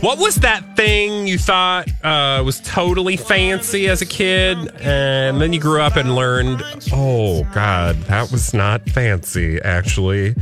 What 0.00 0.18
was 0.18 0.34
that 0.36 0.76
thing 0.76 1.26
you 1.26 1.38
thought 1.38 1.88
uh, 2.04 2.42
was 2.44 2.60
totally 2.60 3.16
fancy 3.16 3.88
as 3.88 4.02
a 4.02 4.06
kid, 4.06 4.58
and 4.78 5.40
then 5.40 5.54
you 5.54 5.60
grew 5.60 5.80
up 5.80 5.96
and 5.96 6.14
learned, 6.14 6.62
oh 6.92 7.44
God, 7.54 7.96
that 8.02 8.30
was 8.30 8.52
not 8.52 8.82
fancy. 8.90 9.58
Actually, 9.62 10.34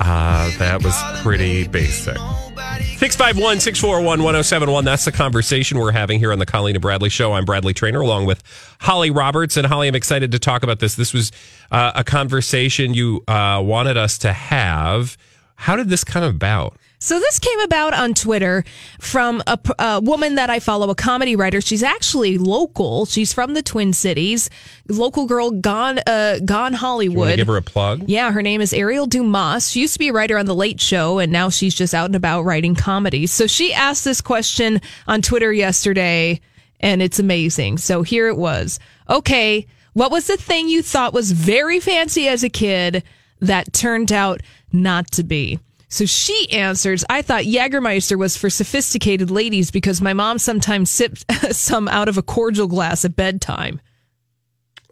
uh, 0.00 0.50
that 0.58 0.82
was 0.82 1.00
pretty 1.22 1.68
basic. 1.68 2.16
651 2.16 3.60
641 3.60 4.24
1071. 4.24 4.84
That's 4.84 5.04
the 5.04 5.12
conversation 5.12 5.78
we're 5.78 5.92
having 5.92 6.18
here 6.18 6.32
on 6.32 6.40
the 6.40 6.46
Colleen 6.46 6.74
and 6.74 6.82
Bradley 6.82 7.10
Show. 7.10 7.34
I'm 7.34 7.44
Bradley 7.44 7.74
Traynor 7.74 8.00
along 8.00 8.26
with 8.26 8.42
Holly 8.80 9.12
Roberts. 9.12 9.56
And 9.56 9.68
Holly, 9.68 9.86
I'm 9.86 9.94
excited 9.94 10.32
to 10.32 10.40
talk 10.40 10.64
about 10.64 10.80
this. 10.80 10.96
This 10.96 11.14
was 11.14 11.30
uh, 11.70 11.92
a 11.94 12.02
conversation 12.02 12.92
you 12.92 13.22
uh, 13.28 13.62
wanted 13.64 13.96
us 13.96 14.18
to 14.18 14.32
have. 14.32 15.16
How 15.54 15.76
did 15.76 15.90
this 15.90 16.02
come 16.02 16.24
about? 16.24 16.76
So 17.00 17.20
this 17.20 17.38
came 17.38 17.60
about 17.60 17.94
on 17.94 18.12
Twitter 18.12 18.64
from 18.98 19.40
a, 19.46 19.58
a, 19.78 20.00
woman 20.00 20.34
that 20.34 20.50
I 20.50 20.58
follow, 20.58 20.90
a 20.90 20.96
comedy 20.96 21.36
writer. 21.36 21.60
She's 21.60 21.84
actually 21.84 22.38
local. 22.38 23.06
She's 23.06 23.32
from 23.32 23.54
the 23.54 23.62
Twin 23.62 23.92
Cities. 23.92 24.50
Local 24.88 25.26
girl, 25.26 25.52
gone, 25.52 26.00
uh, 26.08 26.40
gone 26.44 26.72
Hollywood. 26.72 27.36
give 27.36 27.46
her 27.46 27.56
a 27.56 27.62
plug. 27.62 28.04
Yeah, 28.08 28.32
her 28.32 28.42
name 28.42 28.60
is 28.60 28.72
Ariel 28.72 29.06
Dumas. 29.06 29.70
She 29.70 29.80
used 29.80 29.92
to 29.92 30.00
be 30.00 30.08
a 30.08 30.12
writer 30.12 30.36
on 30.38 30.46
the 30.46 30.56
Late 30.56 30.80
Show, 30.80 31.20
and 31.20 31.30
now 31.30 31.50
she's 31.50 31.74
just 31.74 31.94
out 31.94 32.06
and 32.06 32.16
about 32.16 32.42
writing 32.42 32.74
comedy. 32.74 33.28
So 33.28 33.46
she 33.46 33.72
asked 33.72 34.04
this 34.04 34.20
question 34.20 34.80
on 35.06 35.22
Twitter 35.22 35.52
yesterday, 35.52 36.40
and 36.80 37.00
it's 37.00 37.20
amazing. 37.20 37.78
So 37.78 38.02
here 38.02 38.26
it 38.26 38.36
was. 38.36 38.80
Okay, 39.08 39.68
what 39.92 40.10
was 40.10 40.26
the 40.26 40.36
thing 40.36 40.68
you 40.68 40.82
thought 40.82 41.14
was 41.14 41.30
very 41.30 41.78
fancy 41.78 42.26
as 42.26 42.42
a 42.42 42.48
kid 42.48 43.04
that 43.40 43.72
turned 43.72 44.10
out 44.10 44.40
not 44.72 45.12
to 45.12 45.22
be? 45.22 45.60
So 45.88 46.04
she 46.04 46.48
answers, 46.52 47.04
I 47.08 47.22
thought 47.22 47.44
Jägermeister 47.44 48.16
was 48.18 48.36
for 48.36 48.50
sophisticated 48.50 49.30
ladies 49.30 49.70
because 49.70 50.00
my 50.02 50.12
mom 50.12 50.38
sometimes 50.38 50.90
sipped 50.90 51.24
some 51.54 51.88
out 51.88 52.08
of 52.08 52.18
a 52.18 52.22
cordial 52.22 52.66
glass 52.66 53.04
at 53.06 53.16
bedtime. 53.16 53.80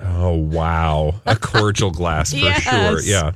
Oh, 0.00 0.34
wow. 0.34 1.14
A 1.26 1.36
cordial 1.36 1.90
glass 1.90 2.30
for 2.32 2.36
Yes. 2.40 2.62
sure. 2.62 3.00
Yeah. 3.02 3.32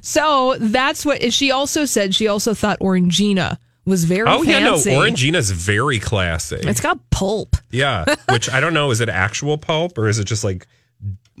So 0.00 0.56
that's 0.58 1.06
what 1.06 1.32
she 1.32 1.50
also 1.52 1.84
said. 1.84 2.14
She 2.14 2.26
also 2.26 2.54
thought 2.54 2.80
Orangina 2.80 3.58
was 3.84 4.04
very 4.04 4.28
Oh, 4.28 4.42
yeah, 4.42 4.58
no. 4.60 4.72
fancy. 4.74 4.90
Orangina's 4.90 5.50
very 5.50 5.98
classy. 6.00 6.56
It's 6.62 6.80
got 6.80 6.98
pulp. 7.10 7.56
yeah. 7.70 8.04
Which 8.30 8.50
I 8.50 8.60
don't 8.60 8.74
know. 8.74 8.90
Is 8.90 9.00
it 9.00 9.08
actual 9.08 9.58
pulp 9.58 9.98
or 9.98 10.08
is 10.08 10.18
it 10.18 10.24
just 10.24 10.42
like 10.44 10.66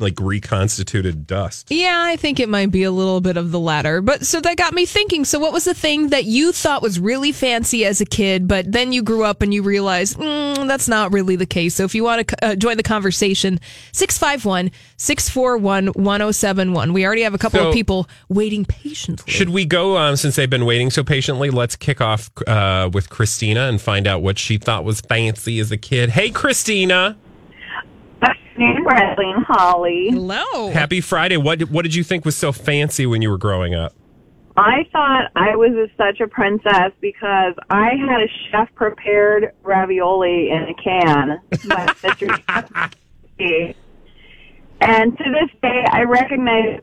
like 0.02 0.20
reconstituted 0.20 1.26
dust? 1.26 1.68
Yeah, 1.70 2.02
I 2.06 2.16
think 2.16 2.40
it 2.40 2.48
might 2.48 2.70
be 2.70 2.82
a 2.82 2.90
little 2.90 3.20
bit 3.20 3.36
of 3.36 3.50
the 3.52 3.60
latter. 3.60 4.00
But 4.02 4.26
so 4.26 4.40
that 4.40 4.56
got 4.56 4.74
me 4.74 4.84
thinking. 4.86 5.24
So, 5.24 5.38
what 5.38 5.52
was 5.52 5.64
the 5.64 5.74
thing 5.74 6.08
that 6.08 6.24
you 6.24 6.52
thought 6.52 6.82
was 6.82 7.00
really 7.00 7.32
fancy 7.32 7.84
as 7.84 8.00
a 8.00 8.04
kid, 8.04 8.46
but 8.48 8.70
then 8.70 8.92
you 8.92 9.02
grew 9.02 9.24
up 9.24 9.40
and 9.42 9.54
you 9.54 9.62
realized 9.62 10.18
mm, 10.18 10.66
that's 10.68 10.88
not 10.88 11.12
really 11.12 11.36
the 11.36 11.46
case? 11.46 11.74
So, 11.76 11.84
if 11.84 11.94
you 11.94 12.04
want 12.04 12.28
to 12.28 12.44
uh, 12.44 12.54
join 12.56 12.76
the 12.76 12.82
conversation, 12.82 13.60
651 13.92 14.70
641 14.96 15.86
1071. 15.94 16.92
We 16.92 17.04
already 17.06 17.22
have 17.22 17.34
a 17.34 17.38
couple 17.38 17.60
So- 17.60 17.68
of 17.68 17.74
people 17.74 18.08
waiting 18.28 18.64
patiently. 18.64 19.32
Should 19.32 19.50
we 19.50 19.64
go, 19.64 19.96
um, 19.96 20.16
since 20.16 20.36
they've 20.36 20.50
been 20.50 20.66
waiting 20.66 20.90
so 20.90 21.02
patiently, 21.04 21.50
let's 21.50 21.76
kick 21.76 22.00
off 22.00 22.30
uh, 22.46 22.90
with 22.92 23.08
Christina 23.10 23.62
and 23.68 23.80
find 23.80 24.06
out 24.06 24.22
what 24.22 24.38
she 24.38 24.58
thought 24.58 24.84
was 24.84 25.00
fancy 25.00 25.58
as 25.60 25.70
a 25.70 25.76
kid. 25.76 26.10
Hey, 26.10 26.30
Christina. 26.30 27.16
Afternoon, 28.22 28.84
Bradley 28.84 29.30
and 29.30 29.44
Holly. 29.44 30.08
Hello. 30.10 30.70
Happy 30.70 31.00
Friday. 31.00 31.36
What, 31.36 31.62
what 31.70 31.82
did 31.82 31.94
you 31.94 32.04
think 32.04 32.24
was 32.24 32.36
so 32.36 32.52
fancy 32.52 33.06
when 33.06 33.22
you 33.22 33.30
were 33.30 33.38
growing 33.38 33.74
up? 33.74 33.94
I 34.56 34.86
thought 34.92 35.30
I 35.34 35.56
was 35.56 35.72
a, 35.72 35.88
such 35.96 36.20
a 36.20 36.28
princess 36.28 36.92
because 37.00 37.54
I 37.70 37.90
had 37.96 38.20
a 38.20 38.28
chef 38.50 38.74
prepared 38.74 39.52
ravioli 39.62 40.50
in 40.50 40.64
a 40.64 40.74
can. 40.74 41.40
My 41.64 41.94
sister, 41.96 42.38
and 44.80 45.16
to 45.16 45.24
this 45.24 45.50
day, 45.62 45.84
I 45.90 46.02
recognize 46.02 46.80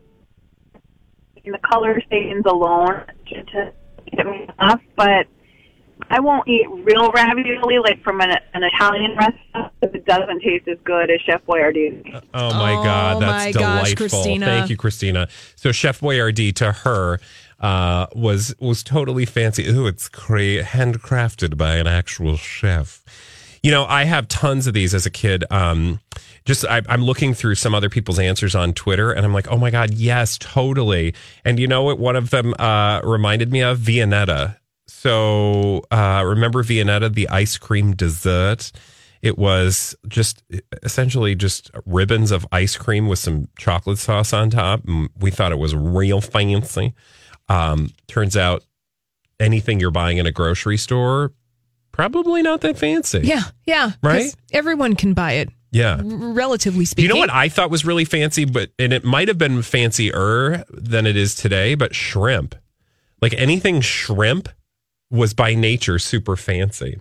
the 1.43 1.57
color 1.59 2.01
stains 2.07 2.45
alone 2.45 3.03
to 3.27 3.73
get 4.11 4.25
me 4.25 4.47
off, 4.57 4.81
but 4.95 5.27
I 6.09 6.19
won't 6.19 6.47
eat 6.47 6.67
real 6.69 7.11
ravioli 7.11 7.79
like 7.79 8.01
from 8.03 8.21
an, 8.21 8.31
an 8.53 8.63
Italian 8.63 9.15
restaurant 9.17 9.73
if 9.81 9.93
it 9.93 10.05
doesn't 10.05 10.41
taste 10.41 10.67
as 10.67 10.77
good 10.83 11.11
as 11.11 11.19
Chef 11.21 11.45
Boyardee. 11.45 12.21
Oh 12.33 12.53
my 12.53 12.73
Oh 12.73 12.83
God, 12.83 13.21
that's 13.21 13.45
my 13.45 13.51
gosh, 13.51 13.93
delightful. 13.93 13.95
Christina. 14.09 14.45
Thank 14.45 14.69
you, 14.69 14.77
Christina. 14.77 15.27
So 15.55 15.71
Chef 15.71 15.99
Boyardee 15.99 16.53
to 16.55 16.71
her 16.71 17.19
uh, 17.59 18.07
was 18.15 18.55
was 18.59 18.83
totally 18.83 19.25
fancy. 19.25 19.67
Ooh, 19.67 19.87
it's 19.87 20.07
cra- 20.07 20.63
handcrafted 20.63 21.57
by 21.57 21.75
an 21.75 21.87
actual 21.87 22.37
chef. 22.37 23.03
You 23.61 23.71
know, 23.71 23.85
I 23.85 24.05
have 24.05 24.29
tons 24.29 24.67
of 24.67 24.73
these 24.73 24.93
as 24.93 25.05
a 25.05 25.09
kid. 25.09 25.43
Um, 25.51 25.99
just 26.45 26.65
I, 26.65 26.81
I'm 26.87 27.03
looking 27.03 27.33
through 27.33 27.55
some 27.55 27.75
other 27.75 27.89
people's 27.89 28.17
answers 28.17 28.55
on 28.55 28.73
Twitter, 28.73 29.11
and 29.11 29.25
I'm 29.25 29.33
like, 29.33 29.49
oh 29.49 29.57
my 29.57 29.69
god, 29.69 29.93
yes, 29.93 30.37
totally. 30.37 31.13
And 31.43 31.59
you 31.59 31.67
know 31.67 31.83
what? 31.83 31.99
One 31.99 32.15
of 32.15 32.29
them 32.29 32.53
uh, 32.57 33.01
reminded 33.03 33.51
me 33.51 33.61
of 33.61 33.79
Viennetta. 33.79 34.55
So 35.01 35.81
uh, 35.91 36.23
remember 36.25 36.61
Viennetta, 36.61 37.13
the 37.13 37.29
ice 37.29 37.57
cream 37.57 37.95
dessert? 37.95 38.73
It 39.21 39.37
was 39.37 39.95
just 40.09 40.43
essentially 40.83 41.35
just 41.35 41.71
ribbons 41.85 42.31
of 42.31 42.45
ice 42.51 42.75
cream 42.75 43.07
with 43.07 43.19
some 43.19 43.47
chocolate 43.57 43.97
sauce 43.97 44.33
on 44.33 44.49
top. 44.49 44.85
And 44.85 45.09
we 45.17 45.31
thought 45.31 45.53
it 45.53 45.57
was 45.57 45.73
real 45.73 46.19
fancy. 46.19 46.93
Um, 47.47 47.91
turns 48.07 48.35
out 48.35 48.65
anything 49.39 49.79
you're 49.79 49.89
buying 49.89 50.17
in 50.17 50.25
a 50.25 50.31
grocery 50.33 50.75
store, 50.77 51.31
probably 51.93 52.41
not 52.41 52.59
that 52.61 52.77
fancy. 52.77 53.21
Yeah, 53.23 53.43
yeah. 53.65 53.91
Right? 54.03 54.35
Everyone 54.51 54.95
can 54.97 55.13
buy 55.13 55.33
it, 55.33 55.49
Yeah. 55.71 56.01
relatively 56.03 56.83
speaking. 56.83 57.07
you 57.09 57.13
know 57.13 57.19
what 57.21 57.31
I 57.31 57.47
thought 57.47 57.69
was 57.71 57.85
really 57.85 58.05
fancy, 58.05 58.43
but 58.43 58.71
and 58.77 58.91
it 58.91 59.05
might 59.05 59.29
have 59.29 59.37
been 59.37 59.61
fancier 59.61 60.65
than 60.69 61.05
it 61.05 61.15
is 61.15 61.35
today, 61.35 61.75
but 61.75 61.95
shrimp. 61.95 62.53
Like 63.21 63.33
anything 63.37 63.79
shrimp 63.79 64.49
was 65.11 65.33
by 65.33 65.53
nature 65.55 65.99
super 65.99 66.35
fancy. 66.35 66.99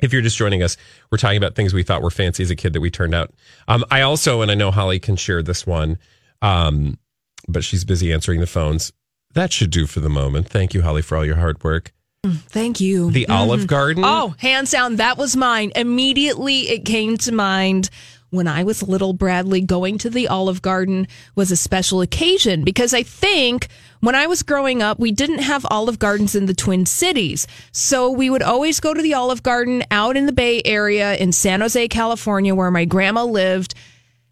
If 0.00 0.12
you're 0.12 0.22
just 0.22 0.36
joining 0.36 0.62
us, 0.62 0.76
we're 1.10 1.18
talking 1.18 1.36
about 1.36 1.54
things 1.54 1.74
we 1.74 1.82
thought 1.82 2.02
were 2.02 2.10
fancy 2.10 2.42
as 2.42 2.50
a 2.50 2.56
kid 2.56 2.72
that 2.72 2.80
we 2.80 2.90
turned 2.90 3.14
out. 3.14 3.32
Um, 3.68 3.84
I 3.90 4.00
also, 4.00 4.40
and 4.40 4.50
I 4.50 4.54
know 4.54 4.70
Holly 4.70 4.98
can 4.98 5.16
share 5.16 5.42
this 5.42 5.66
one, 5.66 5.98
um, 6.40 6.98
but 7.46 7.64
she's 7.64 7.84
busy 7.84 8.12
answering 8.12 8.40
the 8.40 8.46
phones. 8.46 8.92
That 9.34 9.52
should 9.52 9.70
do 9.70 9.86
for 9.86 10.00
the 10.00 10.08
moment. 10.08 10.48
Thank 10.48 10.74
you, 10.74 10.82
Holly, 10.82 11.02
for 11.02 11.16
all 11.16 11.24
your 11.24 11.36
hard 11.36 11.62
work. 11.62 11.92
Thank 12.24 12.80
you. 12.80 13.10
The 13.10 13.28
Olive 13.28 13.66
Garden. 13.66 14.04
Oh, 14.04 14.34
hands 14.38 14.70
down, 14.70 14.96
that 14.96 15.16
was 15.16 15.36
mine. 15.36 15.72
Immediately, 15.74 16.68
it 16.68 16.84
came 16.84 17.16
to 17.18 17.32
mind 17.32 17.88
when 18.30 18.48
I 18.48 18.64
was 18.64 18.82
little. 18.82 19.12
Bradley 19.12 19.60
going 19.60 19.98
to 19.98 20.10
the 20.10 20.28
Olive 20.28 20.62
Garden 20.62 21.06
was 21.34 21.50
a 21.50 21.56
special 21.56 22.00
occasion 22.00 22.64
because 22.64 22.94
I 22.94 23.02
think 23.02 23.68
when 24.00 24.14
I 24.14 24.26
was 24.26 24.42
growing 24.42 24.82
up, 24.82 24.98
we 24.98 25.12
didn't 25.12 25.40
have 25.40 25.66
Olive 25.70 25.98
Gardens 25.98 26.34
in 26.34 26.46
the 26.46 26.54
Twin 26.54 26.86
Cities, 26.86 27.46
so 27.72 28.10
we 28.10 28.30
would 28.30 28.42
always 28.42 28.80
go 28.80 28.94
to 28.94 29.02
the 29.02 29.14
Olive 29.14 29.42
Garden 29.42 29.82
out 29.90 30.16
in 30.16 30.26
the 30.26 30.32
Bay 30.32 30.62
Area 30.64 31.16
in 31.16 31.32
San 31.32 31.60
Jose, 31.60 31.88
California, 31.88 32.54
where 32.54 32.70
my 32.70 32.84
grandma 32.84 33.24
lived. 33.24 33.74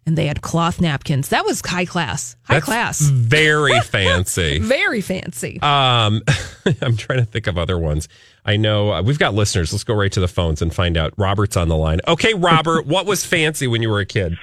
And 0.09 0.17
they 0.17 0.25
had 0.25 0.41
cloth 0.41 0.81
napkins. 0.81 1.29
That 1.29 1.45
was 1.45 1.61
high 1.63 1.85
class. 1.85 2.35
High 2.41 2.55
That's 2.55 2.65
class. 2.65 2.99
Very 3.01 3.79
fancy. 3.83 4.57
Very 4.57 5.01
fancy. 5.01 5.61
Um, 5.61 6.23
I'm 6.81 6.97
trying 6.97 7.19
to 7.19 7.25
think 7.25 7.45
of 7.45 7.59
other 7.59 7.77
ones. 7.77 8.09
I 8.43 8.57
know 8.57 8.91
uh, 8.91 9.01
we've 9.03 9.19
got 9.19 9.35
listeners. 9.35 9.71
Let's 9.71 9.83
go 9.83 9.93
right 9.93 10.11
to 10.11 10.19
the 10.19 10.27
phones 10.27 10.63
and 10.63 10.73
find 10.73 10.97
out. 10.97 11.13
Robert's 11.15 11.55
on 11.55 11.69
the 11.69 11.77
line. 11.77 11.99
Okay, 12.07 12.33
Robert, 12.33 12.85
what 12.87 13.05
was 13.05 13.23
fancy 13.23 13.67
when 13.67 13.83
you 13.83 13.89
were 13.89 13.99
a 13.99 14.05
kid? 14.05 14.35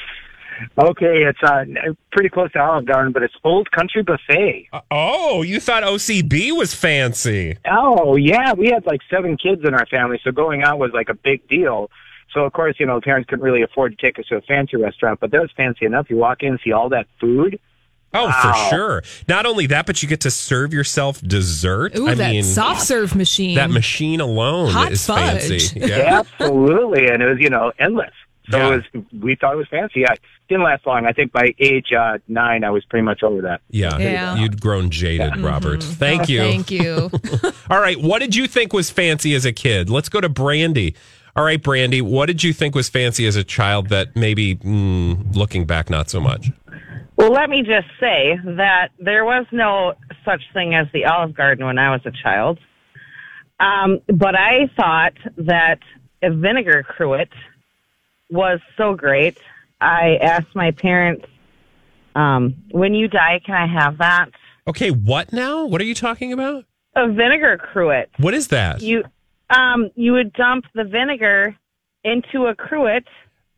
Okay, 0.79 1.25
it's 1.25 1.43
uh, 1.43 1.65
pretty 2.13 2.29
close 2.29 2.53
to 2.53 2.61
Olive 2.61 2.87
Garden, 2.87 3.13
but 3.13 3.25
it's 3.25 3.35
Old 3.43 3.71
Country 3.73 4.05
Buffet. 4.05 4.69
Uh, 4.73 4.81
oh, 4.93 5.43
you 5.43 5.59
thought 5.59 5.83
OCB 5.83 6.57
was 6.57 6.75
fancy? 6.75 7.59
Oh, 7.69 8.15
yeah. 8.15 8.53
We 8.53 8.69
had 8.69 8.87
like 8.87 9.01
seven 9.11 9.37
kids 9.37 9.63
in 9.65 9.75
our 9.75 9.85
family, 9.87 10.21
so 10.23 10.31
going 10.31 10.63
out 10.63 10.79
was 10.79 10.93
like 10.95 11.09
a 11.09 11.15
big 11.15 11.47
deal. 11.49 11.91
So, 12.33 12.45
of 12.45 12.53
course, 12.53 12.77
you 12.79 12.87
know, 12.87 13.01
parents 13.01 13.29
couldn't 13.29 13.45
really 13.45 13.63
afford 13.63 13.97
to 13.99 14.07
take 14.07 14.19
us 14.19 14.27
to 14.27 14.37
a 14.37 14.41
fancy 14.43 14.77
restaurant, 14.77 15.21
but 15.21 15.31
that 15.31 15.41
was 15.41 15.51
fancy 15.57 15.87
enough. 15.87 16.11
You 16.11 16.17
walk 16.17 16.43
in 16.43 16.51
and 16.51 16.61
see 16.63 16.73
all 16.73 16.89
that 16.91 17.07
food. 17.21 17.59
Oh, 18.15 18.27
Wow. 18.27 18.53
for 18.69 18.75
sure. 18.75 19.03
Not 19.29 19.47
only 19.47 19.67
that, 19.67 19.85
but 19.87 20.03
you 20.03 20.09
get 20.09 20.21
to 20.23 20.31
serve 20.31 20.73
yourself 20.73 21.21
dessert. 21.21 21.97
Ooh, 21.99 22.09
I 22.09 22.15
that 22.15 22.31
mean, 22.33 22.45
soft 22.45 22.83
serve 22.83 23.15
machine. 23.15 23.57
that 23.57 23.71
machine 23.71 24.21
alone 24.21 24.71
Hot 24.71 24.93
is 24.93 25.07
fudge. 25.07 25.41
fancy. 25.49 25.81
Yeah. 25.87 26.23
Absolutely. 26.41 27.09
And 27.09 27.23
it 27.23 27.27
was, 27.27 27.39
you 27.41 27.51
know, 27.51 27.73
endless. 27.79 28.13
So 28.51 28.59
Yeah. 28.59 28.75
it 28.75 28.85
was, 28.95 29.05
we 29.21 29.35
thought 29.35 29.55
it 29.55 29.57
was 29.57 29.67
fancy. 29.69 30.07
I 30.07 30.15
didn't 30.49 30.63
last 30.65 30.87
long. 30.87 31.05
I 31.05 31.13
think 31.13 31.33
by 31.33 31.55
age 31.59 31.93
uh, 31.93 32.19
nine, 32.29 32.65
I 32.65 32.71
was 32.71 32.85
pretty 32.85 33.05
much 33.05 33.23
over 33.23 33.43
that. 33.43 33.61
Yeah. 33.71 33.99
Yeah. 33.99 34.37
You'd 34.37 34.61
grown 34.61 34.89
jaded, 34.91 35.39
Robert. 35.41 35.83
Thank 35.83 36.23
Oh, 36.23 36.25
you. 36.33 36.39
Thank 36.41 36.71
you. 36.71 37.11
All 37.71 37.81
right. 37.81 38.01
What 38.01 38.21
did 38.21 38.37
you 38.37 38.47
think 38.47 38.73
was 38.73 38.89
fancy 38.91 39.35
as 39.35 39.45
a 39.45 39.53
kid? 39.53 39.91
Let's 39.91 40.09
go 40.09 40.21
to 40.21 40.29
Brandy. 40.29 40.95
All 41.37 41.45
right, 41.45 41.63
Brandy, 41.63 42.01
what 42.01 42.27
did 42.27 42.43
you 42.43 42.55
think 42.55 42.75
was 42.75 42.89
fancy 42.89 43.27
as 43.27 43.37
a 43.37 43.45
child 43.45 43.91
that 43.91 44.17
maybe 44.17 44.57
mm, 44.57 45.37
looking 45.37 45.67
back, 45.67 45.91
not 45.91 46.09
so 46.09 46.19
much? 46.19 46.51
Well, 47.17 47.31
let 47.31 47.51
me 47.51 47.63
just 47.63 47.89
say 48.01 48.39
that 48.45 48.89
there 48.99 49.27
was 49.27 49.45
no 49.53 49.95
such 50.25 50.41
thing 50.55 50.75
as 50.75 50.87
the 50.95 51.05
Olive 51.05 51.35
Garden 51.35 51.67
when 51.67 51.79
I 51.79 51.91
was 51.91 52.01
a 52.07 52.11
child. 52.11 52.59
Um, 53.61 54.01
but 54.07 54.35
I 54.35 54.71
thought 54.77 55.13
that 55.37 55.81
a 56.23 56.31
vinegar 56.35 56.83
cruet 56.83 57.29
was 58.31 58.61
so 58.79 58.95
great. 58.95 59.37
I 59.79 60.17
asked 60.23 60.55
my 60.55 60.71
parents, 60.71 61.27
um, 62.15 62.55
when 62.71 62.95
you 62.95 63.09
die, 63.09 63.41
can 63.45 63.55
I 63.55 63.67
have 63.67 63.99
that? 63.99 64.31
Okay, 64.67 64.91
what 64.91 65.35
now? 65.35 65.67
What 65.67 65.83
are 65.83 65.85
you 65.85 65.95
talking 65.95 66.33
about? 66.33 66.65
A 66.95 67.09
vinegar 67.09 67.59
cruet. 67.59 68.09
What 68.17 68.33
is 68.33 68.49
that? 68.49 68.81
You, 68.81 69.05
um, 69.51 69.91
you 69.95 70.13
would 70.13 70.33
dump 70.33 70.65
the 70.75 70.85
vinegar 70.85 71.57
into 72.05 72.47
a 72.47 72.55
cruet 72.55 73.05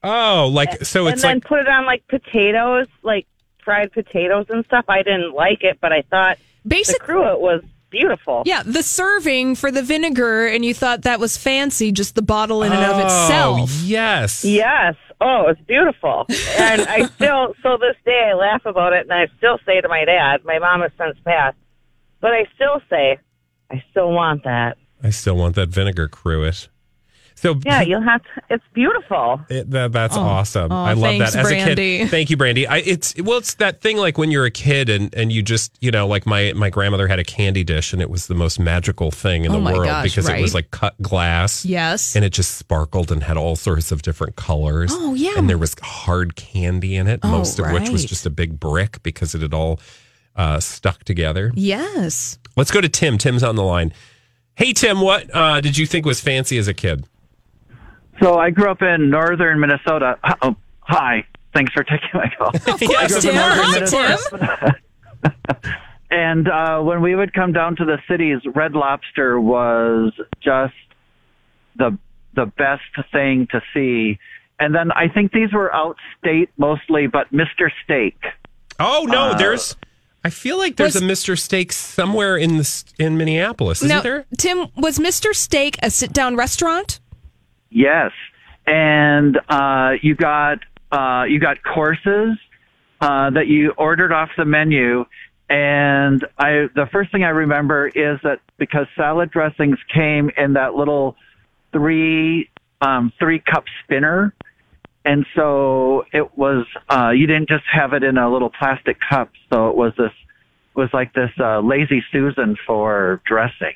oh, 0.02 0.49
like 0.52 0.85
so 0.85 1.06
it's 1.06 1.12
and 1.12 1.12
it's 1.14 1.23
then 1.23 1.37
like 1.37 1.44
put 1.44 1.58
it 1.61 1.69
on 1.69 1.85
like 1.87 2.06
potatoes, 2.08 2.87
like 3.02 3.26
fried 3.64 3.93
potatoes 3.93 4.46
and 4.49 4.64
stuff. 4.64 4.85
I 4.88 5.02
didn't 5.02 5.35
like 5.35 5.62
it, 5.62 5.79
but 5.81 5.93
I 5.93 6.02
thought 6.02 6.38
the 6.62 6.69
Basic. 6.69 7.00
cruet 7.00 7.40
was 7.40 7.62
beautiful. 7.90 8.43
Yeah, 8.46 8.62
the 8.62 8.82
serving 8.82 9.55
for 9.56 9.70
the 9.70 9.82
vinegar, 9.82 10.46
and 10.46 10.64
you 10.64 10.75
thought 10.75 11.02
that 11.02 11.20
was 11.20 11.37
fancy, 11.37 11.93
just 11.93 12.14
the 12.14 12.23
bottle 12.23 12.62
in 12.62 12.73
and 12.73 12.85
of 12.85 12.96
Oh, 12.99 13.05
itself. 13.05 13.70
Yes. 13.82 14.44
Yes. 14.44 14.94
Oh, 15.20 15.46
it's 15.49 15.61
beautiful. 15.62 16.26
And 16.58 16.82
I 16.82 17.06
still, 17.17 17.55
so 17.62 17.76
this 17.76 17.96
day 18.05 18.31
I 18.31 18.35
laugh 18.35 18.64
about 18.67 18.93
it 18.93 19.02
and 19.02 19.12
I 19.12 19.26
still 19.38 19.58
say 19.67 19.81
to 19.81 19.88
my 19.88 20.05
dad, 20.05 20.44
my 20.44 20.58
mom 20.61 20.82
has 20.82 20.93
since 20.96 21.19
passed, 21.25 21.56
but 22.20 22.32
I 22.32 22.44
still 22.55 22.81
say, 22.88 23.19
I 23.70 23.82
still 23.90 24.12
want 24.12 24.44
that. 24.44 24.76
I 25.03 25.11
still 25.11 25.37
want 25.37 25.55
that 25.56 25.69
vinegar 25.69 26.09
cruet. 26.09 26.69
So 27.41 27.61
Yeah, 27.65 27.83
you'll 27.83 28.03
have 28.03 28.21
to, 28.25 28.29
it's 28.50 28.65
beautiful. 28.73 29.41
It, 29.49 29.71
that, 29.71 29.93
that's 29.93 30.17
awesome. 30.17 30.73
Oh, 30.73 30.75
I 30.75 30.95
love 30.95 31.19
thanks, 31.19 31.35
that 31.35 31.47
as 31.47 31.50
a 31.53 31.75
kid. 31.75 32.09
Thank 32.11 32.31
you, 32.31 32.37
Brandy. 32.37 32.67
I, 32.67 32.79
it's 32.79 33.15
well, 33.23 33.39
it's 33.39 33.55
that 33.55 33.81
thing 33.81 33.97
like 33.97 34.19
when 34.19 34.33
you're 34.33 34.45
a 34.45 34.50
kid 34.50 34.89
and 34.89 35.15
and 35.15 35.31
you 35.31 35.41
just 35.43 35.73
you 35.81 35.93
know 35.93 36.09
like 36.09 36.27
my 36.27 36.53
my 36.56 36.69
grandmother 36.69 37.06
had 37.06 37.21
a 37.21 37.25
candy 37.25 37.62
dish 37.62 37.93
and 37.93 38.03
it 38.03 38.11
was 38.11 38.27
the 38.27 38.35
most 38.35 38.59
magical 38.59 39.12
thing 39.12 39.45
in 39.45 39.53
Oh 39.53 39.61
the 39.61 39.73
world 39.73 39.85
gosh, 39.85 40.03
because 40.03 40.29
it 40.29 40.41
was 40.41 40.53
like 40.53 40.73
cut 40.73 41.00
glass. 41.00 41.65
Yes. 41.65 42.17
And 42.17 42.25
it 42.25 42.31
just 42.31 42.56
sparkled 42.56 43.12
and 43.12 43.23
had 43.23 43.37
all 43.37 43.55
sorts 43.55 43.93
of 43.93 44.03
different 44.03 44.35
colors. 44.35 44.91
Oh, 44.93 45.15
yeah. 45.15 45.35
And 45.37 45.49
there 45.49 45.59
was 45.59 45.77
hard 45.81 46.35
candy 46.35 46.97
in 46.97 47.06
it, 47.06 47.21
Oh, 47.23 47.31
most 47.31 47.61
of 47.61 47.71
which 47.71 47.89
was 47.89 48.05
just 48.05 48.27
a 48.27 48.31
big 48.31 48.59
brick 48.59 49.00
because 49.05 49.37
it 49.37 49.43
had 49.43 49.55
all 49.55 49.79
uh, 50.35 50.59
stuck 50.59 51.05
together. 51.05 51.53
Yes. 51.55 52.39
Let's 52.56 52.73
go 52.73 52.81
to 52.81 52.89
Tim. 52.89 53.17
Tim's 53.17 53.45
on 53.45 53.55
the 53.55 53.62
line. 53.62 53.93
Hey 54.59 54.73
Tim, 54.73 55.01
what 55.01 55.33
uh, 55.33 55.61
did 55.61 55.79
you 55.79 55.87
think 55.87 56.05
was 56.05 56.21
fancy 56.21 56.59
as 56.59 56.67
a 56.67 56.75
kid? 56.75 57.05
So 58.21 58.35
I 58.41 58.51
grew 58.51 58.69
up 58.69 58.83
in 58.83 59.09
northern 59.09 59.61
Minnesota. 59.61 60.19
Oh, 60.43 60.57
hi. 60.81 61.25
Thanks 61.55 61.73
for 61.73 61.85
taking 61.85 62.09
my 62.13 62.27
call. 62.37 62.49
Of 62.55 62.65
course, 62.65 62.81
Yes, 62.91 63.23
Tim. 63.23 63.37
of 63.37 63.41
Hi, 63.41 64.75
Tim. 65.55 65.63
and 66.11 66.49
uh, 66.49 66.81
when 66.81 67.03
we 67.03 67.15
would 67.15 67.33
come 67.35 67.53
down 67.53 67.77
to 67.77 67.85
the 67.85 67.99
cities, 68.11 68.41
Red 68.53 68.73
Lobster 68.75 69.41
was 69.41 70.13
just 70.41 70.75
the 71.77 71.97
the 72.35 72.47
best 72.47 72.83
thing 73.13 73.47
to 73.53 73.61
see. 73.73 74.19
And 74.59 74.75
then 74.75 74.91
I 74.91 75.07
think 75.07 75.31
these 75.31 75.53
were 75.53 75.71
outstate 75.73 76.49
mostly, 76.57 77.07
but 77.07 77.33
Mr. 77.33 77.71
Steak. 77.85 78.17
Oh 78.81 79.07
no, 79.09 79.31
Uh, 79.31 79.39
there's. 79.39 79.77
I 80.25 80.31
feel 80.31 80.59
like 80.59 80.76
there's 80.76 80.94
Was- 80.94 81.03
a 81.03 81.06
Mr. 81.06 81.38
Steak 81.38 81.73
somewhere 81.73 82.37
in 82.37 82.56
this 82.56 82.85
in 82.99 83.17
Minneapolis, 83.17 83.79
isn't 83.79 83.88
Now, 83.88 84.03
there? 84.03 84.26
Tim, 84.37 84.67
was 84.76 84.99
Mr. 84.99 85.35
Steak 85.35 85.79
a 85.82 85.91
sit 85.91 86.12
down 86.12 86.37
restaurant? 86.37 87.00
Yes, 87.70 88.12
and 88.67 89.38
uh, 89.49 89.93
you 90.03 90.15
got 90.15 90.59
uh, 90.91 91.25
you 91.29 91.38
got 91.38 91.62
courses 91.62 92.37
uh, 93.00 93.31
that 93.31 93.47
you 93.47 93.73
ordered 93.76 94.12
off 94.12 94.31
the 94.37 94.44
menu. 94.44 95.05
And 95.50 96.26
I, 96.38 96.67
the 96.75 96.87
first 96.93 97.11
thing 97.11 97.25
I 97.25 97.31
remember 97.31 97.88
is 97.88 98.19
that 98.23 98.41
because 98.59 98.87
salad 98.97 99.31
dressings 99.31 99.79
came 99.94 100.31
in 100.37 100.55
that 100.55 100.75
little 100.75 101.17
three 101.73 102.50
um, 102.81 103.12
three 103.19 103.38
cup 103.41 103.64
spinner, 103.82 104.35
and 105.09 105.25
so 105.35 106.05
it 106.13 106.37
was 106.37 106.67
uh, 106.91 107.11
you 107.11 107.27
didn't 107.27 107.49
just 107.49 107.65
have 107.73 107.95
it 107.95 108.03
in 108.03 108.19
a 108.19 108.31
little 108.31 108.51
plastic 108.51 108.99
cup. 109.01 109.31
So 109.49 109.71
it 109.71 109.77
was 109.77 109.95
this 109.97 110.13
was 110.75 110.91
like 110.93 111.15
this 111.15 111.31
uh, 111.41 111.61
lazy 111.61 112.05
Susan 112.13 112.57
for 112.67 113.23
dressing. 113.25 113.73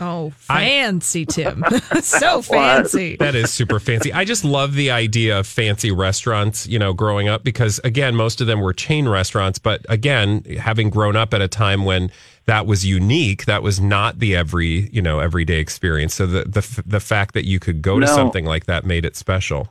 Oh, 0.00 0.32
I- 0.50 0.64
fancy, 0.64 1.24
Tim. 1.24 1.62
so 2.02 2.42
fancy. 2.42 3.14
That 3.14 3.36
is 3.36 3.52
super 3.52 3.78
fancy. 3.78 4.12
I 4.12 4.24
just 4.24 4.44
love 4.44 4.74
the 4.74 4.90
idea 4.90 5.38
of 5.38 5.46
fancy 5.46 5.92
restaurants, 5.92 6.66
you 6.66 6.80
know, 6.80 6.92
growing 6.92 7.28
up 7.28 7.44
because 7.44 7.78
again, 7.84 8.16
most 8.16 8.40
of 8.40 8.48
them 8.48 8.60
were 8.60 8.72
chain 8.72 9.08
restaurants, 9.08 9.60
but 9.60 9.86
again, 9.88 10.42
having 10.58 10.90
grown 10.90 11.14
up 11.14 11.32
at 11.32 11.40
a 11.40 11.48
time 11.48 11.84
when 11.84 12.10
that 12.46 12.66
was 12.66 12.84
unique, 12.84 13.44
that 13.44 13.62
was 13.62 13.80
not 13.80 14.18
the 14.18 14.34
every, 14.34 14.90
you 14.90 15.00
know, 15.00 15.20
everyday 15.20 15.60
experience. 15.60 16.12
So 16.12 16.26
the 16.26 16.42
the 16.42 16.82
the 16.84 17.00
fact 17.00 17.34
that 17.34 17.44
you 17.44 17.60
could 17.60 17.82
go 17.82 18.00
to 18.00 18.08
something 18.08 18.44
like 18.44 18.66
that 18.66 18.84
made 18.84 19.04
it 19.04 19.14
special. 19.14 19.68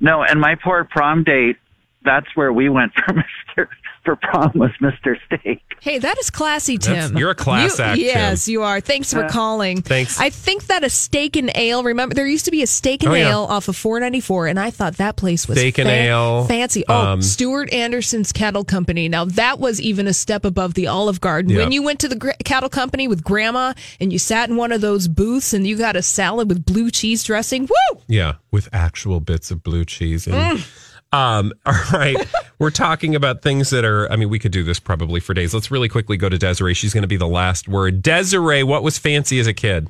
No, 0.00 0.22
and 0.22 0.40
my 0.40 0.54
poor 0.62 0.84
prom 0.84 1.24
date, 1.24 1.56
that's 2.04 2.26
where 2.34 2.52
we 2.52 2.68
went 2.68 2.92
for 2.94 3.12
Mr. 3.56 3.68
for 4.04 4.16
prom 4.16 4.52
was 4.54 4.70
Mr. 4.80 5.16
Steak. 5.26 5.62
Hey, 5.80 5.98
that 5.98 6.18
is 6.18 6.30
classy, 6.30 6.76
That's- 6.76 7.08
Tim. 7.10 7.18
you're 7.18 7.30
a 7.30 7.34
class 7.34 7.78
You- 7.78 7.84
act, 7.84 7.96
Tim. 7.98 8.06
Yes, 8.06 8.48
you 8.48 8.62
are. 8.62 8.80
Thanks 8.80 9.12
for 9.12 9.28
calling. 9.28 9.80
Thanks. 9.82 10.18
I 10.20 10.30
think 10.30 10.66
that 10.66 10.82
a 10.82 10.90
steak 10.90 11.36
and 11.36 11.50
ale. 11.54 11.82
Remember, 11.84 12.14
there 12.14 12.26
used 12.26 12.46
to 12.46 12.50
be 12.50 12.62
a 12.62 12.66
steak 12.66 13.02
and 13.04 13.12
Oh, 13.12 13.14
yeah. 13.14 13.30
ale 13.30 13.44
off 13.48 13.68
of 13.68 13.76
494, 13.76 14.46
and 14.48 14.58
I 14.58 14.70
thought 14.70 14.96
that 14.96 15.16
place 15.16 15.46
was 15.46 15.58
Steak 15.58 15.78
and 15.78 15.88
ale, 15.88 16.44
fancy. 16.46 16.84
Oh, 16.88 16.94
um, 17.12 17.22
Stuart 17.22 17.72
Anderson's 17.72 18.32
Cattle 18.32 18.64
Company. 18.64 19.08
Now 19.08 19.24
that 19.26 19.60
was 19.60 19.80
even 19.80 20.06
a 20.08 20.12
step 20.14 20.44
above 20.44 20.74
the 20.74 20.86
Olive 20.88 21.20
Garden. 21.20 21.52
Yeah. 21.52 21.58
When 21.58 21.72
you 21.72 21.82
went 21.82 22.00
to 22.00 22.08
the 22.08 22.16
gr- 22.16 22.30
Cattle 22.44 22.68
Company 22.68 23.06
with 23.06 23.22
Grandma 23.22 23.72
and 24.00 24.12
you 24.12 24.18
sat 24.18 24.48
in 24.48 24.56
one 24.56 24.72
of 24.72 24.80
those 24.80 25.06
booths 25.06 25.52
and 25.52 25.66
you 25.66 25.76
got 25.76 25.94
a 25.96 26.02
salad 26.02 26.48
with 26.48 26.64
blue 26.64 26.90
cheese 26.90 27.22
dressing. 27.24 27.62
Woo! 27.66 28.00
Yeah, 28.08 28.34
with 28.50 28.68
actual 28.72 29.20
bits 29.20 29.50
of 29.50 29.62
blue 29.62 29.84
cheese. 29.84 30.26
And, 30.26 30.58
Mm. 30.58 30.87
Um, 31.12 31.52
all 31.66 31.74
right, 31.92 32.16
we're 32.58 32.70
talking 32.70 33.14
about 33.14 33.42
things 33.42 33.70
that 33.70 33.84
are. 33.84 34.10
I 34.10 34.16
mean, 34.16 34.28
we 34.28 34.38
could 34.38 34.52
do 34.52 34.62
this 34.64 34.78
probably 34.78 35.20
for 35.20 35.34
days. 35.34 35.54
Let's 35.54 35.70
really 35.70 35.88
quickly 35.88 36.16
go 36.16 36.28
to 36.28 36.38
Desiree. 36.38 36.74
She's 36.74 36.92
going 36.92 37.02
to 37.02 37.08
be 37.08 37.16
the 37.16 37.28
last 37.28 37.68
word. 37.68 38.02
Desiree, 38.02 38.62
what 38.62 38.82
was 38.82 38.98
fancy 38.98 39.38
as 39.38 39.46
a 39.46 39.54
kid? 39.54 39.88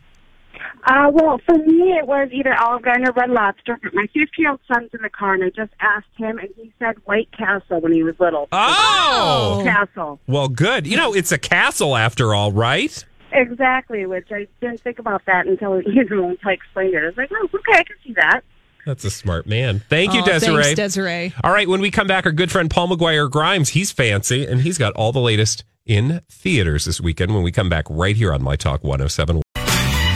Uh, 0.86 1.10
well, 1.12 1.38
for 1.44 1.58
me, 1.58 1.92
it 1.92 2.06
was 2.06 2.30
either 2.32 2.54
Olive 2.58 2.82
Garden 2.82 3.06
or 3.06 3.12
Red 3.12 3.30
Lobster. 3.30 3.78
But 3.82 3.92
my 3.92 4.06
50-year-old 4.16 4.60
son's 4.72 4.90
in 4.94 5.02
the 5.02 5.10
car, 5.10 5.34
and 5.34 5.44
I 5.44 5.50
just 5.50 5.72
asked 5.80 6.06
him, 6.16 6.38
and 6.38 6.48
he 6.56 6.72
said 6.78 6.96
White 7.04 7.30
Castle 7.36 7.80
when 7.80 7.92
he 7.92 8.02
was 8.02 8.14
little. 8.18 8.48
Oh, 8.52 9.60
Castle. 9.64 10.18
well, 10.26 10.48
good. 10.48 10.86
You 10.86 10.96
know, 10.96 11.12
it's 11.14 11.32
a 11.32 11.38
castle 11.38 11.94
after 11.96 12.34
all, 12.34 12.52
right? 12.52 13.04
Exactly, 13.32 14.06
which 14.06 14.28
I 14.32 14.46
didn't 14.60 14.80
think 14.80 14.98
about 14.98 15.26
that 15.26 15.46
until, 15.46 15.82
you 15.86 16.04
know, 16.04 16.30
until 16.30 16.48
I 16.48 16.52
explained 16.52 16.94
it. 16.94 17.02
I 17.02 17.06
was 17.06 17.16
like, 17.18 17.30
oh, 17.32 17.48
okay, 17.52 17.80
I 17.80 17.84
can 17.84 17.96
see 18.04 18.14
that. 18.14 18.42
That's 18.88 19.04
a 19.04 19.10
smart 19.10 19.46
man. 19.46 19.82
Thank 19.90 20.14
you, 20.14 20.20
Aw, 20.20 20.24
Desiree. 20.24 20.62
Thanks, 20.62 20.76
Desiree. 20.76 21.34
All 21.44 21.52
right, 21.52 21.68
when 21.68 21.82
we 21.82 21.90
come 21.90 22.06
back, 22.06 22.24
our 22.24 22.32
good 22.32 22.50
friend 22.50 22.70
Paul 22.70 22.88
McGuire 22.88 23.30
Grimes, 23.30 23.68
he's 23.68 23.92
fancy, 23.92 24.46
and 24.46 24.62
he's 24.62 24.78
got 24.78 24.94
all 24.94 25.12
the 25.12 25.20
latest 25.20 25.62
in 25.84 26.22
theaters 26.30 26.86
this 26.86 26.98
weekend 26.98 27.34
when 27.34 27.42
we 27.42 27.52
come 27.52 27.68
back 27.68 27.84
right 27.90 28.16
here 28.16 28.32
on 28.32 28.42
My 28.42 28.56
Talk 28.56 28.82
107. 28.82 29.42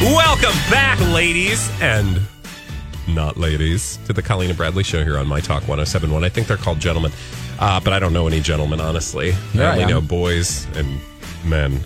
Welcome 0.01 0.71
back, 0.71 0.99
ladies 1.13 1.71
and 1.83 2.19
not 3.09 3.37
ladies, 3.37 3.99
to 4.07 4.15
the 4.15 4.23
Colleen 4.23 4.49
and 4.49 4.57
Bradley 4.57 4.85
show 4.85 5.05
here 5.05 5.19
on 5.19 5.27
My 5.27 5.41
Talk 5.41 5.69
1071. 5.69 6.25
I 6.25 6.31
think 6.31 6.47
they're 6.47 6.57
called 6.57 6.81
gentlemen, 6.81 7.13
uh, 7.59 7.79
but 7.79 7.93
I 7.93 7.99
don't 7.99 8.15
know 8.15 8.27
any 8.27 8.41
gentlemen, 8.41 8.81
honestly. 8.81 9.35
Yeah, 9.53 9.65
I 9.65 9.73
only 9.73 9.81
yeah. 9.81 9.87
know 9.89 10.01
boys 10.01 10.67
and 10.77 10.99
men. 11.45 11.79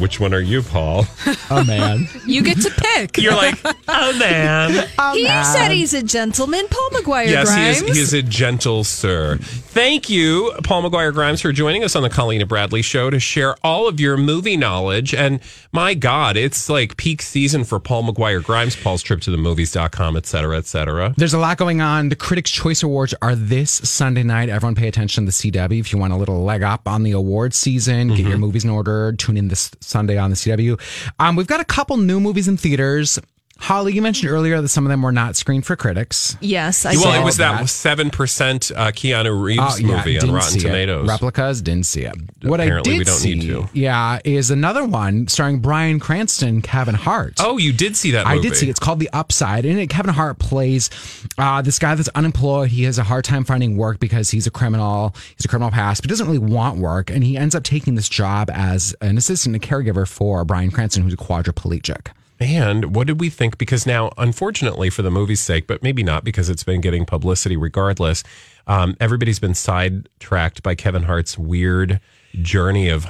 Which 0.00 0.18
one 0.18 0.34
are 0.34 0.40
you, 0.40 0.62
Paul? 0.62 1.06
Oh 1.52 1.64
man. 1.64 2.06
You 2.26 2.44
get 2.44 2.60
to 2.60 2.70
pick. 2.70 3.18
You're 3.18 3.34
like, 3.34 3.58
oh 3.88 4.16
man. 4.18 4.70
he 5.14 5.26
said 5.26 5.70
he's 5.72 5.92
a 5.94 6.02
gentleman. 6.02 6.64
Paul 6.70 6.90
McGuire 6.90 7.26
Yes, 7.26 7.48
Grimes. 7.48 7.80
he 7.80 7.94
he 7.94 8.00
is 8.00 8.12
a 8.12 8.22
gentle 8.22 8.84
sir. 8.84 9.38
Thank 9.40 10.08
you, 10.08 10.52
Paul 10.62 10.88
McGuire 10.88 11.12
Grimes, 11.12 11.40
for 11.40 11.50
joining 11.52 11.82
us 11.82 11.96
on 11.96 12.02
the 12.04 12.10
Colleen 12.10 12.46
Bradley 12.46 12.82
show 12.82 13.10
to 13.10 13.18
share 13.18 13.56
all 13.64 13.88
of 13.88 13.98
your 13.98 14.16
movie 14.16 14.56
knowledge. 14.56 15.12
And 15.12 15.40
my 15.72 15.94
God, 15.94 16.36
it's 16.36 16.68
like 16.68 16.96
peak 16.96 17.20
season 17.22 17.64
for 17.64 17.80
Paul 17.80 18.04
McGuire 18.04 18.42
Grimes, 18.42 18.76
Paul's 18.76 19.02
trip 19.02 19.20
to 19.22 19.30
the 19.30 19.36
movies.com, 19.36 20.16
et 20.16 20.26
cetera, 20.26 20.56
et 20.56 20.66
cetera. 20.66 21.14
There's 21.16 21.34
a 21.34 21.38
lot 21.38 21.56
going 21.56 21.80
on. 21.80 22.08
The 22.08 22.16
Critics' 22.16 22.50
Choice 22.50 22.82
Awards 22.82 23.14
are 23.22 23.34
this 23.34 23.70
Sunday 23.70 24.22
night. 24.22 24.48
Everyone 24.48 24.74
pay 24.74 24.88
attention 24.88 25.26
to 25.26 25.30
the 25.30 25.50
CW 25.50 25.80
if 25.80 25.92
you 25.92 25.98
want 25.98 26.12
a 26.12 26.16
little 26.16 26.42
leg 26.42 26.62
up 26.62 26.86
on 26.86 27.02
the 27.02 27.12
awards 27.12 27.56
season. 27.56 28.08
Get 28.08 28.20
your 28.20 28.30
mm-hmm. 28.30 28.40
movies 28.40 28.64
in 28.64 28.70
order. 28.70 29.12
Tune 29.12 29.36
in 29.36 29.48
this 29.48 29.70
Sunday 29.90 30.16
on 30.16 30.30
the 30.30 30.36
CW. 30.36 30.80
Um, 31.18 31.36
we've 31.36 31.46
got 31.46 31.60
a 31.60 31.64
couple 31.64 31.96
new 31.96 32.20
movies 32.20 32.48
in 32.48 32.56
theaters. 32.56 33.18
Holly, 33.60 33.92
you 33.92 34.02
mentioned 34.02 34.30
earlier 34.32 34.60
that 34.62 34.68
some 34.70 34.86
of 34.86 34.90
them 34.90 35.02
were 35.02 35.12
not 35.12 35.36
screened 35.36 35.66
for 35.66 35.76
critics. 35.76 36.36
yes, 36.40 36.86
I 36.86 36.94
saw 36.94 37.04
well, 37.04 37.14
saw 37.14 37.20
it 37.20 37.24
was 37.24 37.36
that 37.36 37.60
that. 37.60 37.68
seven 37.68 38.10
percent 38.10 38.72
uh, 38.74 38.88
Keanu 38.90 39.40
Reeves 39.40 39.60
Oh, 39.62 39.76
yeah, 39.76 39.96
movie 39.96 40.18
on 40.18 40.30
Rotten 40.32 40.50
see 40.52 40.58
it. 40.58 40.62
Tomatoes. 40.62 41.08
Replicas 41.08 41.60
didn't 41.62 41.84
see 41.86 42.02
it. 42.02 42.14
What 42.42 42.58
Apparently 42.60 42.92
I 42.94 42.94
did 42.94 42.98
we 42.98 43.04
don't 43.04 43.14
see, 43.18 43.34
need 43.34 43.48
to. 43.48 43.68
yeah, 43.74 44.18
is 44.24 44.50
another 44.50 44.84
one 44.84 45.28
starring 45.28 45.60
Bryan 45.60 46.00
Cranston, 46.00 46.62
Kevin 46.62 46.94
Hart. 46.94 47.34
Oh, 47.38 47.58
you 47.58 47.72
did 47.72 47.96
see 47.96 48.12
that? 48.12 48.26
I 48.26 48.38
did 48.38 48.56
see. 48.56 48.66
it. 48.66 48.70
It's 48.70 48.80
called 48.80 48.98
The 48.98 49.10
Upside. 49.12 49.64
In 49.66 49.78
it, 49.78 49.88
Kevin 49.88 50.14
Hart 50.14 50.38
plays 50.38 50.88
uh, 51.36 51.60
this 51.60 51.78
guy 51.78 51.94
that's 51.94 52.08
unemployed. 52.14 52.70
He 52.70 52.84
has 52.84 52.98
a 52.98 53.02
hard 53.04 53.24
time 53.24 53.44
finding 53.44 53.76
work 53.76 54.00
because 54.00 54.30
he's 54.30 54.46
a 54.46 54.50
criminal. 54.50 55.14
He's 55.36 55.44
a 55.44 55.48
criminal 55.48 55.70
past, 55.70 56.02
but 56.02 56.08
doesn't 56.08 56.26
really 56.26 56.38
want 56.38 56.78
work. 56.78 57.10
And 57.10 57.22
he 57.22 57.36
ends 57.36 57.54
up 57.54 57.62
taking 57.62 57.94
this 57.94 58.08
job 58.08 58.48
as 58.50 58.94
an 59.02 59.18
assistant 59.18 59.54
and 59.54 59.62
caregiver 59.62 60.08
for 60.08 60.44
Bryan 60.46 60.70
Cranston, 60.70 61.02
who's 61.02 61.12
a 61.12 61.16
quadriplegic. 61.18 62.08
And 62.40 62.94
what 62.96 63.06
did 63.06 63.20
we 63.20 63.28
think? 63.28 63.58
Because 63.58 63.86
now, 63.86 64.10
unfortunately, 64.16 64.88
for 64.88 65.02
the 65.02 65.10
movie's 65.10 65.40
sake, 65.40 65.66
but 65.66 65.82
maybe 65.82 66.02
not 66.02 66.24
because 66.24 66.48
it's 66.48 66.64
been 66.64 66.80
getting 66.80 67.04
publicity 67.04 67.56
regardless, 67.56 68.24
um, 68.66 68.96
everybody's 68.98 69.38
been 69.38 69.54
sidetracked 69.54 70.62
by 70.62 70.74
Kevin 70.74 71.02
Hart's 71.02 71.36
weird 71.36 72.00
journey 72.40 72.88
of 72.88 73.04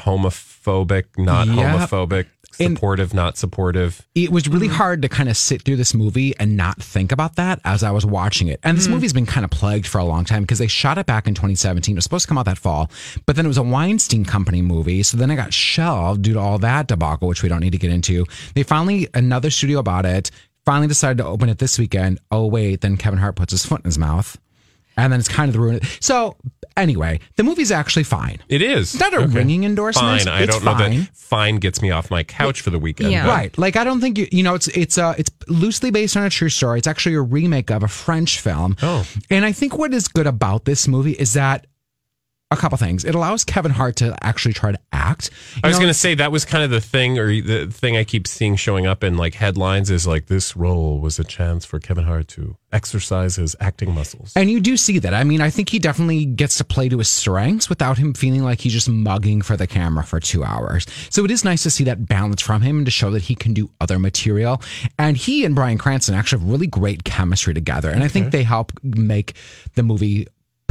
homophobic, 0.64 1.04
not 1.18 1.48
Yep. 1.48 1.56
homophobic, 1.56 2.26
And- 2.58 2.76
supportive, 2.76 3.14
not 3.14 3.38
supportive. 3.38 4.02
It 4.14 4.30
was 4.30 4.48
really 4.48 4.68
mm. 4.68 4.72
hard 4.72 5.02
to 5.02 5.08
kind 5.08 5.28
of 5.28 5.36
sit 5.36 5.62
through 5.62 5.76
this 5.76 5.94
movie 5.94 6.34
and 6.38 6.56
not 6.56 6.82
think 6.82 7.12
about 7.12 7.36
that 7.36 7.60
as 7.64 7.82
I 7.82 7.90
was 7.90 8.04
watching 8.04 8.48
it. 8.48 8.60
And 8.62 8.76
this 8.76 8.86
mm. 8.86 8.92
movie's 8.92 9.12
been 9.12 9.26
kind 9.26 9.44
of 9.44 9.50
plagued 9.50 9.86
for 9.86 9.98
a 9.98 10.04
long 10.04 10.24
time 10.24 10.42
because 10.42 10.58
they 10.58 10.66
shot 10.66 10.98
it 10.98 11.06
back 11.06 11.26
in 11.26 11.34
2017. 11.34 11.94
It 11.94 11.96
was 11.96 12.04
supposed 12.04 12.24
to 12.24 12.28
come 12.28 12.38
out 12.38 12.46
that 12.46 12.58
fall, 12.58 12.90
but 13.26 13.36
then 13.36 13.44
it 13.44 13.48
was 13.48 13.58
a 13.58 13.62
Weinstein 13.62 14.24
Company 14.24 14.62
movie. 14.62 15.02
So 15.02 15.16
then 15.16 15.30
it 15.30 15.36
got 15.36 15.52
shelved 15.52 16.22
due 16.22 16.34
to 16.34 16.40
all 16.40 16.58
that 16.58 16.88
debacle, 16.88 17.28
which 17.28 17.42
we 17.42 17.48
don't 17.48 17.60
need 17.60 17.72
to 17.72 17.78
get 17.78 17.92
into. 17.92 18.26
They 18.54 18.62
finally, 18.62 19.08
another 19.14 19.50
studio 19.50 19.82
bought 19.82 20.04
it, 20.04 20.30
finally 20.66 20.88
decided 20.88 21.18
to 21.18 21.26
open 21.26 21.48
it 21.48 21.58
this 21.58 21.78
weekend. 21.78 22.18
Oh, 22.30 22.46
wait, 22.46 22.80
then 22.80 22.96
Kevin 22.96 23.18
Hart 23.18 23.36
puts 23.36 23.52
his 23.52 23.64
foot 23.64 23.80
in 23.80 23.84
his 23.86 23.98
mouth. 23.98 24.36
And 25.00 25.12
then 25.12 25.20
it's 25.20 25.28
kind 25.28 25.48
of 25.48 25.54
the 25.54 25.60
ruin. 25.60 25.80
So 26.00 26.36
anyway, 26.76 27.20
the 27.36 27.42
movie's 27.42 27.70
actually 27.72 28.04
fine. 28.04 28.38
It 28.48 28.62
is. 28.62 28.94
It's 28.94 29.00
not 29.00 29.14
a 29.14 29.26
ringing 29.26 29.64
endorsement. 29.64 30.22
Fine. 30.22 30.28
I 30.32 30.46
don't 30.46 30.64
know 30.64 30.70
that 31.06 31.08
fine 31.14 31.56
gets 31.56 31.82
me 31.82 31.90
off 31.90 32.10
my 32.10 32.22
couch 32.22 32.60
for 32.60 32.70
the 32.70 32.78
weekend. 32.78 33.12
Yeah. 33.12 33.26
but- 33.26 33.30
Right. 33.32 33.58
Like 33.58 33.76
I 33.76 33.84
don't 33.84 34.00
think 34.00 34.18
you 34.18 34.28
you 34.32 34.42
know 34.42 34.54
it's 34.54 34.68
it's 34.68 34.98
uh 34.98 35.14
it's 35.18 35.30
loosely 35.48 35.90
based 35.90 36.16
on 36.16 36.24
a 36.24 36.30
true 36.30 36.48
story. 36.48 36.78
It's 36.78 36.86
actually 36.88 37.14
a 37.14 37.22
remake 37.22 37.70
of 37.70 37.82
a 37.82 37.88
French 37.88 38.40
film. 38.40 38.76
Oh. 38.82 39.06
And 39.30 39.44
I 39.44 39.52
think 39.52 39.76
what 39.78 39.92
is 39.94 40.08
good 40.08 40.26
about 40.26 40.64
this 40.64 40.86
movie 40.88 41.12
is 41.12 41.32
that 41.34 41.66
a 42.52 42.56
couple 42.56 42.76
things. 42.78 43.04
It 43.04 43.14
allows 43.14 43.44
Kevin 43.44 43.70
Hart 43.70 43.96
to 43.96 44.16
actually 44.22 44.54
try 44.54 44.72
to 44.72 44.78
act. 44.92 45.30
You 45.54 45.60
I 45.64 45.68
was 45.68 45.78
going 45.78 45.88
to 45.88 45.94
say 45.94 46.16
that 46.16 46.32
was 46.32 46.44
kind 46.44 46.64
of 46.64 46.70
the 46.70 46.80
thing, 46.80 47.16
or 47.16 47.28
the 47.28 47.66
thing 47.66 47.96
I 47.96 48.02
keep 48.02 48.26
seeing 48.26 48.56
showing 48.56 48.86
up 48.86 49.04
in 49.04 49.16
like 49.16 49.34
headlines 49.34 49.88
is 49.88 50.04
like 50.06 50.26
this 50.26 50.56
role 50.56 50.98
was 50.98 51.20
a 51.20 51.24
chance 51.24 51.64
for 51.64 51.78
Kevin 51.78 52.04
Hart 52.04 52.26
to 52.28 52.56
exercise 52.72 53.36
his 53.36 53.54
acting 53.60 53.92
muscles. 53.94 54.32
and 54.34 54.50
you 54.50 54.60
do 54.60 54.76
see 54.76 54.98
that. 54.98 55.14
I 55.14 55.22
mean, 55.22 55.40
I 55.40 55.50
think 55.50 55.68
he 55.68 55.78
definitely 55.78 56.24
gets 56.24 56.58
to 56.58 56.64
play 56.64 56.88
to 56.88 56.98
his 56.98 57.08
strengths 57.08 57.68
without 57.68 57.98
him 57.98 58.14
feeling 58.14 58.42
like 58.42 58.60
he's 58.60 58.72
just 58.72 58.88
mugging 58.88 59.42
for 59.42 59.56
the 59.56 59.66
camera 59.66 60.04
for 60.04 60.18
two 60.18 60.42
hours. 60.42 60.86
So 61.08 61.24
it 61.24 61.30
is 61.30 61.44
nice 61.44 61.62
to 61.64 61.70
see 61.70 61.84
that 61.84 62.06
balance 62.06 62.42
from 62.42 62.62
him 62.62 62.78
and 62.78 62.86
to 62.86 62.92
show 62.92 63.10
that 63.12 63.22
he 63.22 63.36
can 63.36 63.54
do 63.54 63.70
other 63.80 63.98
material. 63.98 64.60
And 64.98 65.16
he 65.16 65.44
and 65.44 65.54
Bryan 65.54 65.78
Cranston 65.78 66.14
actually 66.16 66.40
have 66.42 66.50
really 66.50 66.66
great 66.66 67.04
chemistry 67.04 67.54
together. 67.54 67.90
And 67.90 68.02
I 68.02 68.08
think 68.08 68.32
they 68.32 68.42
help 68.42 68.72
make 68.82 69.34
the 69.74 69.82
movie 69.84 70.26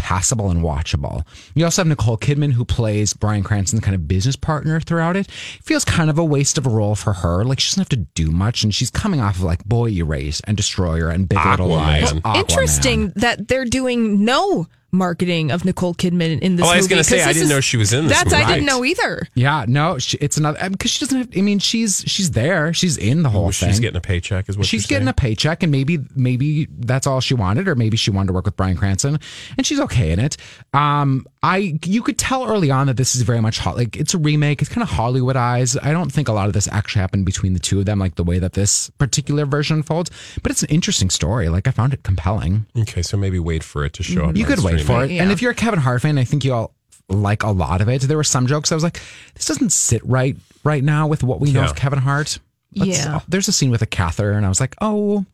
passable 0.09 0.49
and 0.49 0.63
watchable. 0.63 1.23
You 1.53 1.65
also 1.65 1.81
have 1.81 1.87
Nicole 1.87 2.17
Kidman 2.17 2.53
who 2.53 2.65
plays 2.65 3.13
Bryan 3.13 3.43
Cranston's 3.43 3.83
kind 3.83 3.93
of 3.93 4.07
business 4.07 4.35
partner 4.35 4.79
throughout 4.79 5.15
it. 5.15 5.19
it. 5.19 5.31
Feels 5.31 5.85
kind 5.85 6.09
of 6.09 6.17
a 6.17 6.25
waste 6.25 6.57
of 6.57 6.65
a 6.65 6.69
role 6.69 6.95
for 6.95 7.13
her. 7.13 7.43
Like 7.43 7.59
she 7.59 7.69
doesn't 7.69 7.81
have 7.81 7.89
to 7.89 8.07
do 8.15 8.31
much 8.31 8.63
and 8.63 8.73
she's 8.73 8.89
coming 8.89 9.21
off 9.21 9.35
of 9.35 9.43
like 9.43 9.63
Boy 9.65 9.89
Erased 9.89 10.41
and 10.47 10.57
Destroyer 10.57 11.09
and 11.09 11.29
Big 11.29 11.37
Little 11.45 11.69
Aquaman. 11.69 12.01
Lies. 12.01 12.13
Well, 12.23 12.37
Interesting 12.37 13.09
that 13.17 13.47
they're 13.47 13.65
doing 13.65 14.25
no 14.25 14.67
marketing 14.91 15.51
of 15.51 15.65
Nicole 15.65 15.93
Kidman 15.93 16.39
in 16.39 16.55
this 16.55 16.65
Oh, 16.65 16.69
I 16.69 16.77
was 16.77 16.87
gonna 16.87 17.03
say, 17.03 17.17
'cause 17.19 17.27
I 17.27 17.33
didn't 17.33 17.43
is- 17.43 17.49
know 17.49 17.59
she 17.61 17.77
was 17.77 17.93
in 17.93 18.07
this 18.07 18.17
That's 18.17 18.31
movie. 18.31 18.43
I 18.43 18.47
didn't 18.53 18.65
know 18.65 18.83
either. 18.83 19.27
Yeah, 19.35 19.65
no, 19.67 19.97
she, 19.99 20.17
it's 20.17 20.37
another 20.37 20.69
because 20.69 20.91
she 20.91 21.05
doesn't 21.05 21.17
have. 21.17 21.29
I 21.37 21.41
mean, 21.41 21.59
she's 21.59 22.03
she's 22.07 22.31
there. 22.31 22.73
She's 22.73 22.97
in 22.97 23.23
the 23.23 23.29
whole 23.29 23.47
Oh, 23.47 23.51
thing. 23.51 23.69
she's 23.69 23.79
getting 23.79 23.97
a 23.97 24.01
paycheck, 24.01 24.49
is 24.49 24.57
what 24.57 24.65
she's 24.65 24.83
you're 24.83 24.87
getting 24.99 25.05
saying? 25.05 25.09
a 25.09 25.13
paycheck, 25.13 25.63
and 25.63 25.71
maybe 25.71 25.99
maybe 26.15 26.67
that's 26.79 27.05
all 27.07 27.21
she 27.21 27.33
wanted, 27.33 27.67
or 27.67 27.75
maybe 27.75 27.97
she 27.97 28.11
wanted 28.11 28.27
to 28.27 28.33
work 28.33 28.45
with 28.45 28.55
Bryan 28.57 28.77
Cranston, 28.77 29.19
and 29.57 29.65
she's 29.65 29.79
okay 29.79 30.11
in 30.11 30.19
it. 30.19 30.37
Um, 30.73 31.25
I 31.41 31.79
you 31.85 32.01
could 32.01 32.17
tell 32.17 32.45
early 32.45 32.69
on 32.69 32.87
that 32.87 32.97
this 32.97 33.15
is 33.15 33.21
very 33.21 33.39
much 33.39 33.59
Hol- 33.59 33.75
like 33.75 33.95
it's 33.95 34.13
a 34.13 34.17
remake. 34.17 34.61
It's 34.61 34.69
kind 34.69 34.83
of 34.83 34.89
Hollywoodized. 34.89 35.77
I 35.81 35.91
don't 35.93 36.11
think 36.11 36.27
a 36.27 36.33
lot 36.33 36.47
of 36.47 36.53
this 36.53 36.67
actually 36.69 36.99
happened 37.01 37.25
between 37.25 37.53
the 37.53 37.59
two 37.59 37.79
of 37.79 37.85
them, 37.85 37.97
like 37.97 38.15
the 38.15 38.25
way 38.25 38.39
that 38.39 38.53
this 38.53 38.89
particular 38.97 39.45
version 39.45 39.77
unfolds. 39.77 40.11
But 40.43 40.51
it's 40.51 40.63
an 40.63 40.69
interesting 40.69 41.09
story. 41.09 41.47
Like 41.47 41.65
I 41.65 41.71
found 41.71 41.93
it 41.93 42.03
compelling. 42.03 42.65
Okay, 42.77 43.01
so 43.01 43.15
maybe 43.15 43.39
wait 43.39 43.63
for 43.63 43.85
it 43.85 43.93
to 43.93 44.03
show 44.03 44.25
up. 44.25 44.35
You 44.35 44.43
could 44.43 44.59
wait 44.59 44.79
for 44.81 44.85
streaming. 45.05 45.15
it. 45.15 45.19
And 45.21 45.31
if 45.31 45.41
you're 45.41 45.51
a 45.51 45.55
Kevin 45.55 45.79
Hart 45.79 46.01
fan, 46.01 46.17
I 46.17 46.25
think 46.25 46.43
you 46.43 46.53
all 46.53 46.73
like 47.07 47.43
a 47.43 47.51
lot 47.51 47.79
of 47.81 47.87
it. 47.87 48.01
There 48.01 48.17
were 48.17 48.23
some 48.25 48.45
jokes 48.45 48.71
I 48.71 48.75
was 48.75 48.83
like, 48.83 48.99
this 49.35 49.45
doesn't 49.45 49.71
sit 49.71 50.05
right 50.05 50.35
right 50.65 50.83
now 50.83 51.07
with 51.07 51.23
what 51.23 51.39
we 51.39 51.53
know 51.53 51.61
Yeah. 51.61 51.69
of 51.69 51.75
Kevin 51.75 51.99
Hart. 51.99 52.37
Yeah. 52.71 53.21
There's 53.29 53.47
a 53.47 53.51
scene 53.53 53.71
with 53.71 53.81
a 53.81 53.85
catheter, 53.87 54.33
and 54.33 54.45
I 54.45 54.49
was 54.49 54.59
like, 54.59 54.75
oh, 54.81 55.25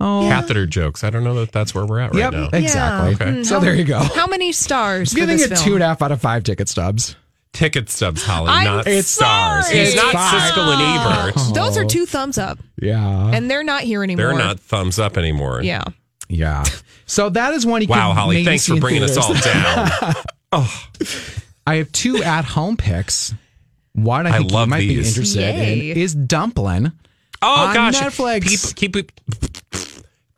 oh, 0.00 0.26
Catheter 0.28 0.66
jokes. 0.66 1.04
I 1.04 1.10
don't 1.10 1.24
know 1.24 1.34
that 1.36 1.52
that's 1.52 1.74
where 1.74 1.84
we're 1.86 2.00
at 2.00 2.12
right 2.14 2.18
Yep, 2.18 2.32
now. 2.32 2.48
exactly. 2.52 3.26
Okay. 3.26 3.44
So 3.44 3.60
there 3.60 3.74
you 3.74 3.84
go. 3.84 3.98
How 4.00 4.26
many 4.26 4.52
stars? 4.52 5.12
for 5.12 5.18
Giving 5.20 5.36
this 5.36 5.46
it 5.46 5.54
film? 5.54 5.64
two 5.64 5.74
and 5.74 5.82
a 5.82 5.86
half 5.88 6.02
out 6.02 6.12
of 6.12 6.20
five 6.20 6.44
ticket 6.44 6.68
stubs. 6.68 7.16
Ticket 7.52 7.88
stubs, 7.88 8.22
Holly, 8.22 8.50
I'm 8.50 8.64
not 8.64 8.86
It's- 8.86 9.06
stars. 9.08 9.66
sorry. 9.66 9.78
He's 9.78 9.94
not 9.96 10.12
It's 10.14 10.22
Siskel 10.22 10.74
and 10.74 10.82
Ebert. 11.26 11.34
Oh. 11.38 11.52
Those 11.54 11.78
are 11.78 11.84
two 11.86 12.04
thumbs 12.04 12.36
up, 12.36 12.58
Yeah, 12.80 13.30
and 13.32 13.50
they're 13.50 13.64
not 13.64 13.82
here 13.82 14.02
anymore. 14.02 14.26
They're 14.26 14.38
not 14.38 14.60
thumbs 14.60 14.98
up 14.98 15.16
anymore. 15.16 15.62
Yeah. 15.62 15.84
yeah. 16.28 16.64
So 17.06 17.30
that 17.30 17.54
is 17.54 17.64
one. 17.64 17.80
You 17.82 17.88
Wow, 17.88 18.08
can 18.08 18.16
Holly, 18.16 18.34
maybe 18.36 18.44
thanks 18.46 18.66
for 18.66 18.74
in 18.74 18.80
bringing 18.80 19.02
us 19.04 19.16
all 19.16 19.32
theaters. 19.34 19.52
down. 20.00 20.14
Oh. 20.52 20.84
I 21.66 21.76
have 21.76 21.90
two 21.92 22.22
at 22.22 22.44
home 22.44 22.76
picks. 22.76 23.34
One 23.94 24.26
I 24.26 24.30
I 24.34 24.38
think 24.38 24.52
love 24.52 24.66
you 24.68 24.70
might 24.70 24.78
be 24.80 24.98
interested 24.98 25.40
Yay. 25.40 25.90
in 25.90 25.96
is 25.96 26.14
Dumplin'. 26.14 26.92
Oh 27.42 27.66
on 27.66 27.74
gosh, 27.74 27.96
Netflix. 27.96 28.74
People 28.74 29.02
keep 29.02 29.12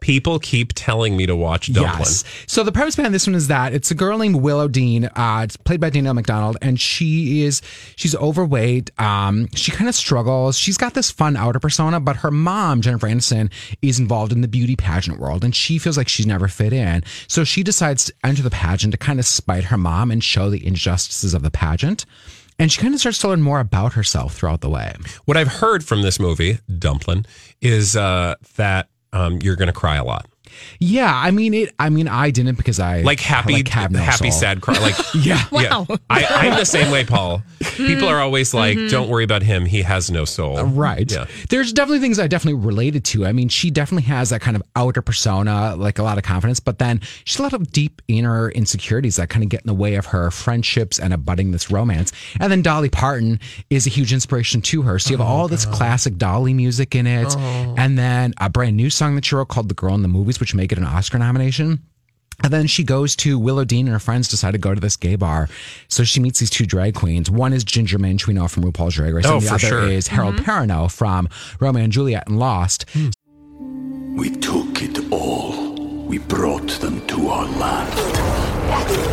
people 0.09 0.39
keep 0.39 0.73
telling 0.75 1.19
me 1.19 1.27
to 1.27 1.37
watch 1.37 1.71
Dumplin'. 1.71 1.99
Yes. 1.99 2.25
So 2.47 2.63
the 2.63 2.73
premise 2.73 2.97
behind 2.97 3.13
this 3.13 3.27
one 3.27 3.35
is 3.35 3.49
that 3.49 3.75
it's 3.75 3.91
a 3.91 3.95
girl 3.95 4.17
named 4.17 4.37
Willow 4.37 4.67
Dean. 4.67 5.05
Uh, 5.05 5.43
it's 5.45 5.59
played 5.59 5.83
by 5.83 5.91
Danielle 5.91 6.15
Macdonald, 6.15 6.57
and 6.63 6.81
she 6.81 7.43
is 7.43 7.61
she's 7.95 8.17
overweight. 8.17 8.91
Um, 8.99 9.49
she 9.55 9.71
kind 9.71 9.87
of 9.87 9.95
struggles. 9.95 10.57
She's 10.57 10.79
got 10.79 10.95
this 10.95 11.11
fun 11.11 11.37
outer 11.37 11.61
persona, 11.61 12.01
but 12.01 12.17
her 12.17 12.31
mom 12.31 12.81
Jennifer 12.81 13.07
Aniston 13.07 13.53
is 13.83 13.99
involved 14.01 14.33
in 14.33 14.41
the 14.41 14.49
beauty 14.49 14.77
pageant 14.77 15.19
world, 15.19 15.45
and 15.45 15.55
she 15.55 15.79
feels 15.79 15.99
like 15.99 16.09
she's 16.09 16.27
never 16.27 16.49
fit 16.49 16.73
in. 16.73 17.05
So 17.27 17.45
she 17.45 17.63
decides 17.63 18.07
to 18.07 18.15
enter 18.25 18.43
the 18.43 18.51
pageant 18.51 18.93
to 18.93 18.99
kind 18.99 19.19
of 19.19 19.27
spite 19.27 19.65
her 19.65 19.77
mom 19.77 20.11
and 20.11 20.25
show 20.25 20.49
the 20.49 20.67
injustices 20.67 21.35
of 21.35 21.43
the 21.43 21.51
pageant. 21.51 22.07
And 22.59 22.73
she 22.73 22.81
kind 22.81 22.93
of 22.93 23.01
starts 23.01 23.19
to 23.19 23.29
learn 23.29 23.43
more 23.43 23.61
about 23.61 23.93
herself 23.93 24.35
throughout 24.35 24.61
the 24.61 24.71
way. 24.71 24.95
What 25.27 25.37
I've 25.37 25.49
heard 25.49 25.85
from 25.85 26.03
this 26.03 26.19
movie, 26.19 26.59
Dumplin', 26.79 27.25
is 27.61 27.97
uh, 27.97 28.35
that 28.57 28.89
um, 29.13 29.39
you're 29.43 29.57
going 29.57 29.69
to 29.69 29.73
cry 29.73 29.97
a 29.97 30.05
lot. 30.05 30.27
Yeah, 30.81 31.13
I 31.15 31.31
mean 31.31 31.55
it. 31.55 31.75
I 31.79 31.89
mean, 31.91 32.09
I 32.09 32.31
didn't 32.31 32.57
because 32.57 32.79
I 32.81 33.03
Like 33.03 33.21
happy, 33.21 33.55
like, 33.55 33.91
no 33.91 33.99
happy, 33.99 34.31
soul. 34.31 34.41
sad 34.41 34.61
cry. 34.61 34.79
Like 34.79 34.95
Yeah. 35.15 35.45
yeah. 35.53 35.85
I, 36.11 36.25
I'm 36.25 36.59
the 36.59 36.65
same 36.65 36.91
way, 36.91 37.05
Paul. 37.05 37.43
People 37.77 38.09
are 38.09 38.21
always 38.21 38.55
like, 38.55 38.77
Mhm. 38.77 38.91
"Don't 38.91 39.09
worry 39.09 39.25
about 39.25 39.43
him; 39.43 39.65
he 39.67 39.83
has 39.83 40.11
no 40.11 40.25
soul." 40.25 40.63
Right. 40.65 41.11
Yeah. 41.11 41.27
There's 41.49 41.73
definitely 41.73 42.01
things 42.01 42.19
I 42.19 42.27
definitely 42.27 42.61
related 42.65 43.05
to. 43.07 43.27
I 43.27 43.33
mean, 43.33 43.49
she 43.49 43.71
definitely 43.71 44.05
has 44.09 44.31
that 44.31 44.41
kind 44.41 44.57
of 44.57 44.63
outer 44.77 45.03
persona, 45.03 45.75
like 45.77 45.99
a 45.99 46.03
lot 46.03 46.19
of 46.19 46.25
confidence, 46.25 46.61
but 46.61 46.79
then 46.79 47.01
she's 47.25 47.39
a 47.39 47.43
lot 47.43 47.53
of 47.53 47.71
deep 47.73 48.03
inner 48.09 48.51
insecurities 48.51 49.17
that 49.17 49.29
kind 49.29 49.43
of 49.43 49.49
get 49.49 49.61
in 49.63 49.67
the 49.67 49.75
way 49.75 49.95
of 49.95 50.07
her 50.07 50.31
friendships 50.31 50.99
and 50.99 51.13
abutting 51.13 51.53
this 51.53 51.71
romance. 51.71 52.13
And 52.41 52.51
then 52.53 52.63
Dolly 52.63 52.89
Parton 52.89 53.41
is 53.71 53.87
a 53.87 53.91
huge 53.91 54.13
inspiration 54.13 54.61
to 54.63 54.83
her. 54.83 54.99
So 54.99 55.11
you 55.11 55.17
have 55.19 55.27
all 55.27 55.49
this 55.49 55.65
classic 55.67 56.17
Dolly 56.19 56.55
music 56.55 56.95
in 56.95 57.07
it, 57.07 57.35
and 57.37 57.99
then 57.99 58.35
a 58.39 58.49
brand 58.51 58.77
new 58.77 58.91
song 58.91 59.15
that 59.17 59.25
she 59.25 59.35
wrote 59.35 59.49
called 59.49 59.69
The 59.69 59.75
Girl 59.75 59.95
in 59.95 60.03
the 60.03 60.09
Movies, 60.09 60.41
which 60.41 60.48
make 60.57 60.73
it 60.73 60.79
an 60.79 60.85
Oscar 60.85 61.19
nomination. 61.19 61.83
And 62.43 62.53
then 62.53 62.69
she 62.69 62.85
goes 62.85 63.17
to 63.17 63.39
Willow 63.39 63.65
Dean 63.65 63.87
and 63.87 63.93
her 63.93 63.99
friends 63.99 64.29
decide 64.29 64.53
to 64.53 64.59
go 64.59 64.73
to 64.75 64.81
this 64.81 64.97
gay 64.97 65.17
bar. 65.17 65.49
So 65.89 66.05
she 66.05 66.21
meets 66.21 66.39
these 66.39 66.51
two 66.51 66.67
drag 66.67 66.95
queens. 66.95 67.29
One 67.31 67.53
is 67.53 67.65
Ginger 67.65 67.99
Minj, 67.99 68.27
we 68.27 68.35
know 68.35 68.47
from 68.47 68.63
RuPaul's 68.63 68.95
Drag 68.95 69.13
Race. 69.13 69.27
Oh, 69.27 69.35
and 69.35 69.43
the 69.43 69.49
for 69.49 69.55
other 69.55 69.67
sure. 69.67 69.89
is 69.89 70.07
Harold 70.07 70.37
mm-hmm. 70.37 70.45
Perrineau 70.49 70.91
from 70.91 71.29
Romeo 71.59 71.83
and 71.83 71.93
Juliet 71.93 72.29
and 72.29 72.39
Lost. 72.39 72.85
We 72.95 74.31
took 74.31 74.83
it 74.83 75.13
all. 75.13 75.75
We 76.07 76.19
brought 76.19 76.71
them 76.81 77.05
to 77.09 77.29
our 77.29 77.47
land. 77.59 77.99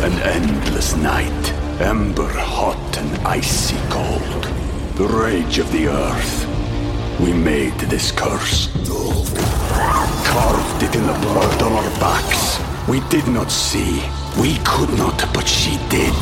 An 0.04 0.12
endless 0.22 0.94
night, 0.96 1.52
ember 1.80 2.28
hot 2.28 2.96
and 2.96 3.26
icy 3.26 3.76
cold. 3.90 4.44
The 4.94 5.06
rage 5.08 5.58
of 5.58 5.70
the 5.72 5.88
earth. 5.88 6.55
We 7.20 7.32
made 7.32 7.72
this 7.80 8.12
curse. 8.12 8.68
Carved 10.26 10.82
it 10.82 10.94
in 10.94 11.06
the 11.06 11.18
blood 11.22 11.62
on 11.62 11.72
our 11.72 11.90
backs. 12.00 12.60
We 12.88 13.00
did 13.08 13.26
not 13.28 13.50
see. 13.50 14.02
We 14.40 14.58
could 14.64 14.90
not, 14.98 15.18
but 15.32 15.48
she 15.48 15.78
did. 15.88 16.14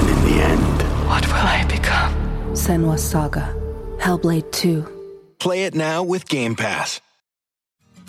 And 0.00 0.08
in 0.08 0.24
the 0.24 0.42
end, 0.42 0.82
What 1.08 1.26
will 1.26 1.34
I 1.34 1.64
become? 1.68 2.12
Senua 2.54 2.98
Saga. 2.98 3.54
Hellblade 3.98 4.50
2. 4.52 4.84
Play 5.38 5.64
it 5.64 5.74
now 5.74 6.02
with 6.02 6.28
Game 6.28 6.54
Pass. 6.56 7.00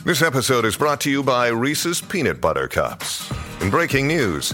This 0.05 0.21
episode 0.21 0.65
is 0.65 0.75
brought 0.75 1.01
to 1.01 1.11
you 1.11 1.23
by 1.23 1.47
Reese's 1.49 2.01
Peanut 2.01 2.41
Butter 2.41 2.67
Cups. 2.67 3.31
In 3.61 3.69
breaking 3.69 4.07
news, 4.07 4.53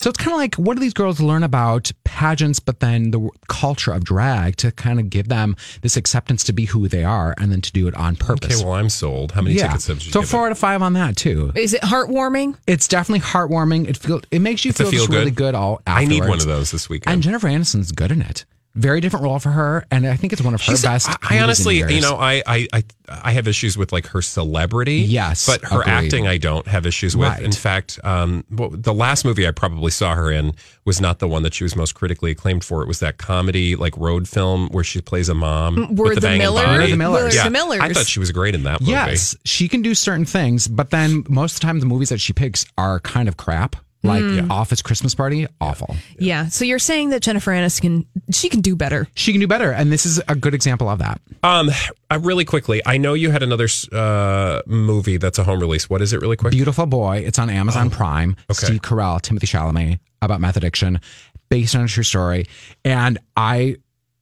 So 0.00 0.10
it's 0.10 0.18
kind 0.18 0.30
of 0.30 0.38
like, 0.38 0.54
what 0.54 0.74
do 0.74 0.80
these 0.80 0.94
girls 0.94 1.20
learn 1.20 1.42
about 1.42 1.90
pageants, 2.04 2.60
but 2.60 2.78
then 2.78 3.10
the 3.10 3.30
culture 3.48 3.90
of 3.92 4.04
drag 4.04 4.54
to 4.58 4.70
kind 4.70 5.00
of 5.00 5.10
give 5.10 5.26
them 5.26 5.56
this 5.82 5.96
acceptance 5.96 6.44
to 6.44 6.52
be 6.52 6.66
who 6.66 6.86
they 6.86 7.02
are 7.02 7.34
and 7.36 7.50
then 7.50 7.60
to 7.62 7.72
do 7.72 7.88
it 7.88 7.96
on 7.96 8.14
purpose? 8.14 8.54
Okay, 8.60 8.64
well, 8.64 8.74
I'm 8.74 8.90
sold. 8.90 9.32
How 9.32 9.42
many 9.42 9.56
yeah. 9.56 9.66
tickets 9.66 9.88
have 9.88 9.96
you 10.00 10.12
So 10.12 10.20
given? 10.20 10.28
four 10.28 10.46
out 10.46 10.52
of 10.52 10.58
five 10.58 10.82
on 10.82 10.92
that 10.92 11.16
too. 11.16 11.50
Is 11.56 11.74
it 11.74 11.82
heartwarming? 11.82 12.56
It's 12.68 12.86
definitely 12.86 13.26
heartwarming. 13.26 13.88
It 13.88 13.96
feel 13.96 14.20
it 14.30 14.38
makes 14.38 14.64
you 14.64 14.68
It's 14.68 14.78
feel, 14.78 14.88
feel 14.88 15.00
just 15.00 15.10
really 15.10 15.32
good? 15.32 15.34
good 15.36 15.54
all 15.56 15.82
I 15.84 16.04
need 16.04 16.20
one 16.20 16.38
of 16.38 16.46
those 16.46 16.70
this 16.70 16.88
weekend. 16.88 17.14
And 17.14 17.22
Jennifer 17.22 17.48
Aniston's 17.48 17.90
good 17.90 18.12
in 18.12 18.22
it. 18.22 18.44
Very 18.74 19.00
different 19.00 19.24
role 19.24 19.38
for 19.40 19.50
her, 19.50 19.84
and 19.90 20.06
I 20.06 20.14
think 20.14 20.32
it's 20.32 20.42
one 20.42 20.54
of 20.54 20.60
her 20.60 20.64
She's- 20.66 20.82
best. 20.82 21.08
I, 21.08 21.38
I 21.38 21.40
honestly, 21.40 21.78
years. 21.78 21.90
you 21.92 22.00
know, 22.00 22.14
I, 22.16 22.42
I, 22.46 22.68
I, 22.72 22.84
I 23.08 23.32
have 23.32 23.48
issues 23.48 23.76
with 23.76 23.90
like 23.92 24.06
her 24.08 24.22
celebrity. 24.22 24.96
Yes, 24.98 25.46
but 25.46 25.62
her 25.64 25.80
agreed. 25.80 25.90
acting, 25.92 26.26
I 26.28 26.38
don't 26.38 26.66
have 26.68 26.86
issues 26.86 27.16
with. 27.16 27.28
Right. 27.28 27.42
In 27.42 27.50
fact, 27.50 27.98
um, 28.04 28.44
the 28.50 28.94
last 28.94 29.24
movie 29.24 29.48
I 29.48 29.50
probably 29.50 29.90
saw 29.90 30.14
her 30.14 30.30
in 30.30 30.52
was 30.84 31.00
not 31.00 31.18
the 31.18 31.26
one 31.26 31.42
that 31.42 31.54
she 31.54 31.64
was 31.64 31.74
most 31.74 31.94
critically 31.96 32.30
acclaimed 32.30 32.62
for. 32.62 32.82
It 32.82 32.88
was 32.88 33.00
that 33.00 33.18
comedy, 33.18 33.74
like 33.74 33.96
road 33.96 34.28
film, 34.28 34.68
where 34.68 34.84
she 34.84 35.00
plays 35.00 35.28
a 35.28 35.34
mom. 35.34 35.96
We're 35.96 36.10
the, 36.10 36.16
the 36.16 36.20
banging 36.20 36.38
Millers? 36.42 36.90
the 36.90 36.96
Millers. 36.96 37.34
Yeah, 37.34 37.44
The 37.44 37.50
Millers. 37.50 37.80
I 37.80 37.92
thought 37.92 38.06
she 38.06 38.20
was 38.20 38.30
great 38.30 38.54
in 38.54 38.62
that 38.62 38.80
movie. 38.80 38.92
Yes, 38.92 39.34
she 39.44 39.66
can 39.66 39.82
do 39.82 39.94
certain 39.94 40.24
things, 40.26 40.68
but 40.68 40.90
then 40.90 41.24
most 41.28 41.54
of 41.54 41.60
the 41.60 41.66
time 41.66 41.80
the 41.80 41.86
movies 41.86 42.10
that 42.10 42.20
she 42.20 42.32
picks 42.32 42.64
are 42.76 43.00
kind 43.00 43.28
of 43.28 43.36
crap. 43.36 43.74
Like 44.04 44.22
Mm. 44.22 44.50
Office 44.50 44.80
Christmas 44.80 45.12
Party, 45.14 45.46
awful. 45.60 45.96
Yeah. 46.20 46.46
So 46.48 46.64
you're 46.64 46.78
saying 46.78 47.10
that 47.10 47.20
Jennifer 47.20 47.50
Aniston 47.50 48.06
she 48.32 48.48
can 48.48 48.60
do 48.60 48.76
better. 48.76 49.08
She 49.14 49.32
can 49.32 49.40
do 49.40 49.48
better, 49.48 49.72
and 49.72 49.90
this 49.90 50.06
is 50.06 50.20
a 50.28 50.36
good 50.36 50.54
example 50.54 50.88
of 50.88 51.00
that. 51.00 51.20
Um, 51.42 51.70
uh, 52.10 52.20
really 52.22 52.44
quickly, 52.44 52.80
I 52.86 52.96
know 52.96 53.14
you 53.14 53.30
had 53.32 53.42
another 53.42 53.66
uh, 53.92 54.62
movie 54.66 55.16
that's 55.16 55.38
a 55.38 55.44
home 55.44 55.58
release. 55.58 55.90
What 55.90 56.00
is 56.00 56.12
it, 56.12 56.20
really 56.20 56.36
quick? 56.36 56.52
Beautiful 56.52 56.86
Boy. 56.86 57.18
It's 57.18 57.38
on 57.40 57.50
Amazon 57.50 57.90
Prime. 57.90 58.36
Oh, 58.38 58.52
okay. 58.52 58.66
Steve 58.66 58.82
Carell, 58.82 59.20
Timothée 59.20 59.48
Chalamet 59.48 59.98
about 60.22 60.40
meth 60.40 60.56
addiction, 60.56 61.00
based 61.48 61.74
on 61.74 61.84
a 61.84 61.88
true 61.88 62.04
story. 62.04 62.46
And 62.84 63.18
I, 63.36 63.76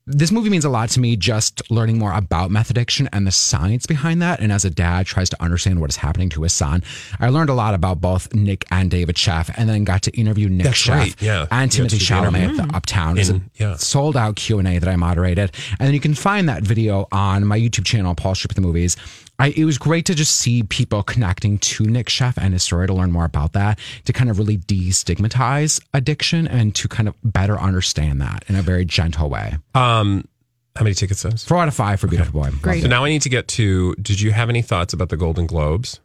this 0.06 0.30
movie 0.30 0.50
means 0.50 0.64
a 0.64 0.70
lot 0.70 0.88
to 0.90 1.00
me. 1.00 1.16
Just 1.16 1.68
learning 1.70 1.98
more 1.98 2.12
about 2.12 2.50
meth 2.50 2.70
addiction 2.70 3.08
and 3.12 3.26
the 3.26 3.32
science 3.32 3.86
behind 3.86 4.22
that. 4.22 4.40
And 4.40 4.52
as 4.52 4.64
a 4.64 4.70
dad 4.70 5.06
tries 5.06 5.28
to 5.30 5.42
understand 5.42 5.80
what 5.80 5.90
is 5.90 5.96
happening 5.96 6.28
to 6.30 6.42
his 6.42 6.52
son, 6.52 6.84
I 7.18 7.28
learned 7.28 7.50
a 7.50 7.54
lot 7.54 7.74
about 7.74 8.00
both 8.00 8.32
Nick 8.32 8.64
and 8.70 8.90
David 8.90 9.16
Sheff, 9.16 9.52
and 9.56 9.68
then 9.68 9.84
got 9.84 10.02
to 10.02 10.16
interview 10.16 10.48
Nick 10.48 10.64
That's 10.64 10.78
Sheff 10.78 10.94
right, 10.94 11.22
yeah. 11.22 11.46
and 11.50 11.74
You 11.74 11.82
got 11.82 11.90
Timothée 11.90 11.90
to 11.90 11.96
the 11.96 12.04
Chalamet 12.04 12.48
at 12.50 12.56
the 12.56 12.62
mm-hmm. 12.62 12.74
Uptown. 12.74 13.18
It's 13.18 13.30
a 13.30 13.34
In- 13.34 13.50
yeah. 13.56 13.76
sold 13.76 14.16
out 14.16 14.36
Q 14.36 14.58
and 14.60 14.68
A 14.68 14.78
that 14.78 14.88
I 14.88 14.96
moderated, 14.96 15.52
and 15.78 15.86
then 15.86 15.94
you 15.94 16.00
can 16.00 16.14
find 16.14 16.48
that 16.48 16.62
video 16.62 17.08
on 17.10 17.44
my 17.44 17.58
YouTube 17.58 17.84
channel, 17.84 18.14
Paul 18.14 18.34
Strip 18.34 18.54
the 18.54 18.60
Movies. 18.60 18.96
I, 19.38 19.48
it 19.48 19.64
was 19.66 19.76
great 19.78 20.06
to 20.06 20.14
just 20.14 20.36
see 20.36 20.62
people 20.62 21.02
connecting 21.02 21.58
to 21.58 21.84
Nick 21.84 22.06
Sheff 22.06 22.38
and 22.38 22.52
his 22.54 22.62
story 22.62 22.86
to 22.86 22.94
learn 22.94 23.12
more 23.12 23.24
about 23.26 23.52
that, 23.52 23.78
to 24.06 24.12
kind 24.12 24.30
of 24.30 24.38
really 24.38 24.56
destigmatize 24.58 25.80
addiction 25.92 26.46
and 26.48 26.74
to 26.74 26.88
kind 26.88 27.08
of 27.08 27.14
better 27.22 27.58
understand 27.60 28.20
that 28.22 28.44
in 28.48 28.56
a 28.56 28.62
very 28.62 28.84
gentle 28.84 29.28
way. 29.28 29.56
Um, 29.74 30.26
how 30.74 30.84
many 30.84 30.94
tickets? 30.94 31.22
Those? 31.22 31.44
Four 31.44 31.58
out 31.58 31.68
of 31.68 31.74
five 31.74 32.00
for 32.00 32.06
Beautiful 32.06 32.40
Boy. 32.40 32.50
Great. 32.62 32.82
So 32.82 32.88
now 32.88 33.04
I 33.04 33.08
need 33.10 33.22
to 33.22 33.28
get 33.28 33.48
to. 33.48 33.94
Did 33.96 34.20
you 34.20 34.32
have 34.32 34.48
any 34.48 34.62
thoughts 34.62 34.92
about 34.92 35.08
the 35.10 35.16
Golden 35.16 35.46
Globes? 35.46 36.00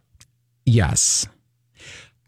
Yes. 0.66 1.26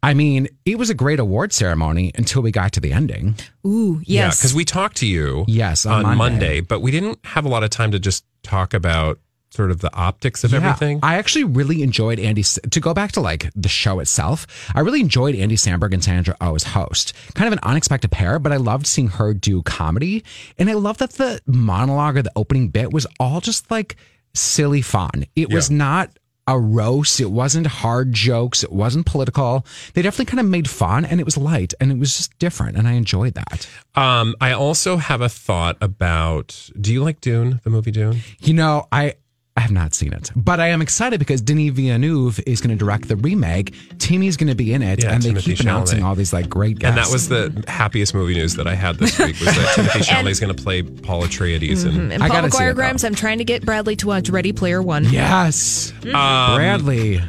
I 0.02 0.14
mean, 0.14 0.50
it 0.66 0.78
was 0.78 0.90
a 0.90 0.94
great 0.94 1.20
award 1.20 1.54
ceremony 1.54 2.12
until 2.16 2.42
we 2.42 2.52
got 2.52 2.74
to 2.74 2.82
the 2.82 2.92
ending. 2.92 3.36
Ooh, 3.66 4.02
Yeah, 4.06 4.26
yes. 4.26 4.40
because 4.40 4.54
we 4.54 4.66
talked 4.66 4.98
to 4.98 5.06
you. 5.08 5.46
Yes, 5.48 5.86
on 5.86 6.06
on, 6.06 6.18
Monday. 6.18 6.18
Monday. 6.18 6.62
but 6.62 6.82
we 6.82 6.92
didn't 6.92 7.20
have 7.26 7.46
a 7.46 7.50
lot 7.50 7.64
of 7.64 7.70
time 7.70 7.92
to 7.92 8.00
just 8.00 8.26
talk 8.44 8.74
about 8.74 9.20
sort 9.54 9.72
of 9.72 9.80
the 9.82 9.94
optics 9.96 10.44
of 10.44 10.52
Yeah, 10.52 10.58
everything. 10.58 11.00
I 11.04 11.16
actually 11.16 11.44
really 11.44 11.84
enjoyed 11.84 12.20
Andy. 12.20 12.44
To 12.44 12.80
go 12.80 12.94
back 12.94 13.12
to 13.14 13.22
like 13.22 13.50
the 13.56 13.70
show 13.70 14.00
itself, 14.00 14.48
I 14.76 14.80
really 14.80 15.00
enjoyed 15.00 15.36
Andy 15.36 15.56
Samberg 15.56 15.94
and 15.94 16.04
Sandra 16.04 16.36
Oh 16.42 16.56
as 16.56 16.64
host. 16.64 17.14
Kind 17.36 17.48
of 17.48 17.54
an 17.54 17.60
unexpected 17.64 18.12
pair, 18.12 18.40
but 18.40 18.52
I 18.52 18.58
loved 18.58 18.88
seeing 18.88 19.10
her 19.10 19.34
do 19.34 19.62
comedy, 19.64 20.24
and 20.58 20.70
I 20.70 20.74
love 20.74 20.98
that 20.98 21.12
the 21.12 21.40
monologue 21.46 22.18
or 22.18 22.22
the 22.24 22.32
opening 22.36 22.70
bit 22.70 22.92
was 22.92 23.06
all 23.20 23.42
just 23.42 23.70
like 23.70 23.96
silly 24.34 24.82
fun. 24.82 25.26
It 25.36 25.52
was 25.54 25.70
not 25.70 26.10
a 26.48 26.60
roast. 26.60 27.22
It 27.22 27.32
wasn't 27.32 27.68
hard 27.68 28.12
jokes. 28.12 28.64
It 28.64 28.72
wasn't 28.72 29.06
political. 29.06 29.66
They 29.94 30.02
definitely 30.02 30.26
kind 30.26 30.40
of 30.40 30.46
made 30.48 30.70
fun, 30.70 31.06
and 31.06 31.20
it 31.20 31.24
was 31.24 31.38
light, 31.38 31.74
and 31.80 31.92
it 31.92 31.98
was 31.98 32.18
just 32.18 32.38
different, 32.40 32.78
and 32.78 32.88
I 32.88 32.94
enjoyed 32.94 33.36
that. 33.36 33.68
Um, 33.96 34.36
I 34.42 34.52
also 34.52 34.98
have 34.98 35.22
a 35.22 35.30
thought 35.30 35.78
about. 35.80 36.70
Do 36.80 36.92
you 36.92 37.04
like 37.04 37.22
Dune, 37.22 37.62
the 37.64 37.70
movie 37.70 37.92
Dune? 37.92 38.20
You 38.42 38.54
know, 38.56 38.88
I 38.92 39.16
I 39.56 39.62
have 39.62 39.72
not 39.72 39.94
seen 39.94 40.14
it, 40.14 40.32
but 40.36 40.60
I 40.60 40.70
am 40.70 40.82
excited 40.82 41.20
because 41.20 41.40
Denis 41.40 41.74
Villeneuve 41.74 42.40
is 42.48 42.60
going 42.60 42.72
to 42.72 42.76
direct 42.76 43.08
the 43.08 43.16
remake. 43.18 43.76
Timmy's 44.00 44.36
going 44.36 44.48
to 44.48 44.56
be 44.56 44.74
in 44.74 44.82
it, 44.82 45.04
Yeah, 45.04 45.14
and 45.14 45.22
they 45.22 45.30
Timothy 45.30 45.52
keep 45.52 45.60
announcing 45.60 46.02
all 46.04 46.16
these 46.16 46.34
like 46.34 46.50
great 46.50 46.80
guests. 46.80 46.98
And 46.98 47.06
that 47.06 47.14
was 47.14 47.30
the 47.30 47.64
happiest 47.68 48.16
movie 48.16 48.34
news 48.34 48.56
that 48.56 48.66
I 48.66 48.74
had 48.74 48.98
this 48.98 49.18
week 49.20 49.40
was 49.40 49.46
that 49.56 49.76
Timothée 49.78 50.02
Chalamet 50.10 50.30
is 50.32 50.40
going 50.40 50.56
to 50.56 50.64
play 50.64 50.82
Paul 50.82 51.22
Atreides. 51.22 51.86
And, 51.86 52.12
and 52.12 52.24
I 52.24 52.30
Paul 52.30 52.38
gotta 52.38 52.52
see 52.52 52.58
McGuire 52.64 52.72
it. 52.72 52.76
Grimes, 52.76 53.04
I'm 53.04 53.14
trying 53.14 53.38
to 53.38 53.44
get 53.44 53.64
Bradley 53.64 53.96
to 53.98 54.08
watch 54.08 54.28
Ready 54.32 54.54
Player 54.54 54.82
One. 54.82 55.06
yes, 55.06 55.94
Um, 56.04 56.56
Bradley, 56.56 57.22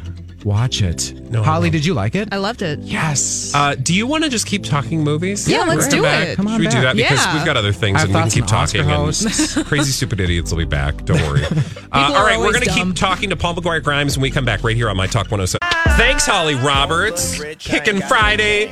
watch 0.43 0.81
it. 0.81 1.13
No, 1.35 1.43
Holly, 1.43 1.69
did 1.69 1.85
you 1.85 1.93
like 1.93 2.15
it? 2.15 2.29
I 2.31 2.37
loved 2.37 2.61
it. 2.61 2.79
yes. 2.79 3.51
Uh, 3.53 3.75
do 3.75 3.93
you 3.93 4.07
want 4.07 4.23
to 4.23 4.29
just 4.29 4.45
keep 4.47 4.63
talking 4.63 5.03
movies? 5.03 5.47
Yeah, 5.47 5.63
let's 5.63 5.87
do 5.87 6.01
back. 6.01 6.29
it. 6.29 6.35
Come 6.37 6.47
on 6.47 6.53
Should 6.53 6.59
we 6.61 6.67
do 6.67 6.73
back. 6.77 6.83
that? 6.83 6.95
Because 6.95 7.25
Yeah. 7.25 7.35
we've 7.35 7.45
got 7.45 7.57
other 7.57 7.73
things 7.73 7.97
I 7.99 8.03
and 8.05 8.09
we 8.09 8.13
can 8.13 8.21
thoughts 8.23 8.33
keep 8.33 8.43
on 8.43 8.49
talking. 8.49 8.89
Oscar 8.89 9.59
And 9.59 9.67
crazy 9.67 9.91
stupid 9.91 10.19
idiots 10.19 10.51
will 10.51 10.59
be 10.59 10.65
back. 10.65 11.03
Don't 11.05 11.21
worry. 11.23 11.43
uh, 11.45 11.49
are 11.51 11.57
all 11.91 12.13
right, 12.25 12.37
we're 12.37 12.45
always 12.45 12.53
going 12.53 12.61
to 12.69 12.75
dumb. 12.75 12.87
keep 12.89 12.95
talking 12.95 13.29
to 13.31 13.35
Paul 13.35 13.55
McGuire 13.55 13.83
Grimes 13.83 14.17
when 14.17 14.21
we 14.23 14.31
come 14.31 14.45
back 14.45 14.63
right 14.63 14.75
here 14.75 14.89
on 14.89 14.95
My 14.97 15.07
Talk 15.07 15.29
107. 15.31 15.59
Thanks, 15.97 16.25
Holly 16.25 16.55
Roberts. 16.55 17.41
Kicking 17.59 18.01
Friday 18.01 18.71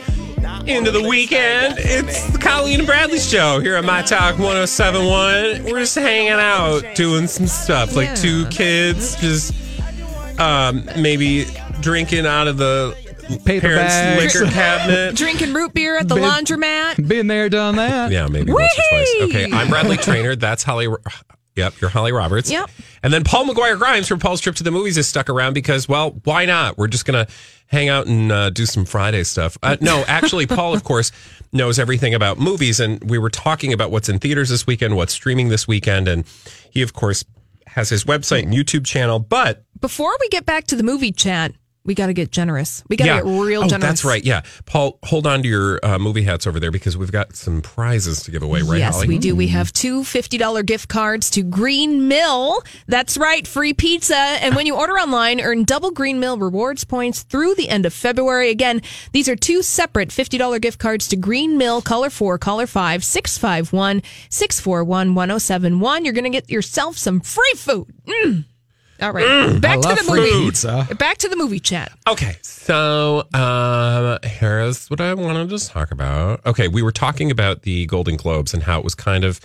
into 0.67 0.91
the 0.91 1.01
weekend. 1.07 1.75
It's 1.79 2.29
the 2.31 2.37
Colleen 2.37 2.79
and 2.79 2.87
Bradley 2.87 3.19
show 3.19 3.59
here 3.59 3.75
on 3.77 3.85
My 3.85 4.01
Talk 4.01 4.37
1071. 4.39 5.63
We're 5.65 5.79
just 5.79 5.95
hanging 5.95 6.31
out, 6.33 6.83
doing 6.95 7.27
some 7.27 7.47
stuff 7.47 7.95
like 7.95 8.15
two 8.15 8.45
kids 8.47 9.19
just 9.19 9.53
um, 10.39 10.89
maybe 10.97 11.45
drinking 11.83 12.25
out 12.25 12.47
of 12.47 12.57
the 12.57 12.95
Paper 13.45 13.67
parents' 13.67 13.93
bags. 13.93 14.35
liquor 14.35 14.51
cabinet. 14.51 15.15
Drinking 15.15 15.53
root 15.53 15.73
beer 15.73 15.97
at 15.97 16.07
the 16.07 16.15
Been- 16.15 16.23
laundromat. 16.23 17.07
Been 17.07 17.27
there, 17.27 17.49
done 17.49 17.75
that. 17.75 18.11
Yeah, 18.11 18.27
maybe 18.27 18.51
once 18.51 18.71
or 18.77 18.83
twice. 18.89 19.13
Whee! 19.19 19.23
Okay, 19.25 19.51
I'm 19.51 19.69
Bradley 19.69 19.97
Traynor. 19.97 20.35
That's 20.35 20.63
Holly. 20.63 20.87
Yep, 21.55 21.81
you're 21.81 21.89
Holly 21.91 22.11
Roberts. 22.11 22.49
Yep. 22.49 22.69
And 23.03 23.13
then 23.13 23.23
Paul 23.23 23.45
McGuire 23.45 23.77
Grimes 23.77 24.07
from 24.07 24.19
Paul's 24.19 24.41
Trip 24.41 24.55
to 24.55 24.63
the 24.63 24.71
Movies 24.71 24.97
is 24.97 25.07
stuck 25.07 25.29
around 25.29 25.53
because, 25.53 25.87
well, 25.87 26.19
why 26.23 26.45
not? 26.45 26.79
We're 26.79 26.87
just 26.87 27.05
going 27.05 27.25
to 27.27 27.31
hang 27.67 27.89
out 27.89 28.07
and 28.07 28.31
uh, 28.31 28.49
do 28.49 28.65
some 28.65 28.85
Friday 28.85 29.23
stuff. 29.23 29.55
Uh, 29.61 29.77
no, 29.79 30.03
actually, 30.07 30.47
Paul, 30.47 30.73
of 30.73 30.83
course, 30.83 31.11
knows 31.51 31.77
everything 31.77 32.15
about 32.15 32.39
movies. 32.39 32.79
And 32.79 33.07
we 33.07 33.19
were 33.19 33.29
talking 33.29 33.71
about 33.71 33.91
what's 33.91 34.09
in 34.09 34.17
theaters 34.17 34.49
this 34.49 34.65
weekend, 34.65 34.95
what's 34.95 35.13
streaming 35.13 35.49
this 35.49 35.67
weekend. 35.67 36.07
And 36.07 36.25
he, 36.71 36.81
of 36.81 36.93
course, 36.93 37.23
has 37.67 37.87
his 37.87 38.03
website 38.03 38.43
and 38.43 38.53
YouTube 38.53 38.83
channel. 38.85 39.19
But 39.19 39.63
Before 39.79 40.11
we 40.19 40.29
get 40.29 40.47
back 40.47 40.65
to 40.67 40.75
the 40.75 40.83
movie 40.83 41.11
chat, 41.11 41.53
we 41.85 41.95
got 41.95 42.07
to 42.07 42.13
get 42.13 42.31
generous. 42.31 42.83
We 42.87 42.95
got 42.95 43.05
to 43.05 43.09
yeah. 43.11 43.17
get 43.17 43.25
real 43.25 43.63
oh, 43.63 43.67
generous. 43.67 43.89
That's 43.89 44.05
right. 44.05 44.23
Yeah. 44.23 44.43
Paul, 44.65 44.99
hold 45.03 45.27
on 45.27 45.43
to 45.43 45.49
your 45.49 45.79
uh, 45.83 45.99
movie 45.99 46.23
hats 46.23 46.47
over 46.47 46.59
there 46.59 46.71
because 46.71 46.95
we've 46.95 47.11
got 47.11 47.35
some 47.35 47.61
prizes 47.61 48.23
to 48.23 48.31
give 48.31 48.41
away, 48.41 48.61
right, 48.61 48.79
yes, 48.79 48.95
Holly? 48.95 49.07
we 49.07 49.17
do. 49.17 49.35
We 49.35 49.47
have 49.49 49.73
two 49.73 50.01
$50 50.01 50.65
gift 50.65 50.87
cards 50.87 51.29
to 51.31 51.43
Green 51.43 52.07
Mill. 52.07 52.61
That's 52.87 53.17
right, 53.17 53.45
free 53.45 53.73
pizza. 53.73 54.15
And 54.15 54.55
when 54.55 54.65
you 54.65 54.75
order 54.75 54.93
online, 54.93 55.41
earn 55.41 55.65
double 55.65 55.91
Green 55.91 56.19
Mill 56.19 56.37
rewards 56.37 56.85
points 56.85 57.23
through 57.23 57.55
the 57.55 57.67
end 57.67 57.85
of 57.85 57.93
February. 57.93 58.49
Again, 58.49 58.81
these 59.11 59.27
are 59.27 59.35
two 59.35 59.61
separate 59.61 60.09
$50 60.09 60.61
gift 60.61 60.79
cards 60.79 61.09
to 61.09 61.17
Green 61.17 61.57
Mill, 61.57 61.81
caller 61.81 62.09
4, 62.09 62.37
caller 62.37 62.67
5, 62.67 63.03
651 63.03 64.01
641 64.29 65.15
1071. 65.15 66.05
You're 66.05 66.13
going 66.13 66.23
to 66.23 66.29
get 66.29 66.49
yourself 66.49 66.97
some 66.97 67.19
free 67.19 67.53
food. 67.55 67.93
Mm. 68.07 68.45
All 69.01 69.11
right. 69.11 69.25
Mm, 69.25 69.59
back 69.61 69.81
to 69.81 69.87
the 69.89 70.03
movie. 70.09 70.31
pizza. 70.31 70.87
Back 70.97 71.17
to 71.19 71.29
the 71.29 71.35
movie 71.35 71.59
chat. 71.59 71.91
Okay, 72.07 72.37
so 72.41 73.27
um, 73.33 74.19
here's 74.23 74.87
what 74.89 75.01
I 75.01 75.13
wanted 75.13 75.49
to 75.49 75.67
talk 75.67 75.91
about. 75.91 76.45
Okay, 76.45 76.67
we 76.67 76.81
were 76.81 76.91
talking 76.91 77.31
about 77.31 77.63
the 77.63 77.85
Golden 77.87 78.15
Globes 78.15 78.53
and 78.53 78.63
how 78.63 78.77
it 78.79 78.83
was 78.83 78.95
kind 78.95 79.23
of, 79.23 79.39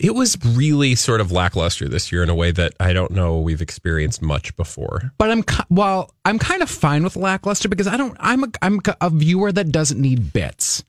it 0.00 0.14
was 0.14 0.36
really 0.44 0.94
sort 0.94 1.20
of 1.20 1.30
lackluster 1.30 1.88
this 1.88 2.10
year 2.10 2.22
in 2.22 2.28
a 2.30 2.34
way 2.34 2.50
that 2.52 2.74
I 2.80 2.92
don't 2.92 3.10
know 3.12 3.38
we've 3.40 3.60
experienced 3.62 4.22
much 4.22 4.56
before. 4.56 5.12
But 5.18 5.30
I'm 5.30 5.44
well, 5.70 6.12
I'm 6.24 6.38
kind 6.38 6.62
of 6.62 6.70
fine 6.70 7.04
with 7.04 7.16
lackluster 7.16 7.68
because 7.68 7.86
I 7.86 7.96
don't. 7.96 8.16
I'm 8.20 8.44
a, 8.44 8.48
I'm 8.62 8.80
a 9.00 9.10
viewer 9.10 9.52
that 9.52 9.70
doesn't 9.70 10.00
need 10.00 10.32
bits. 10.32 10.82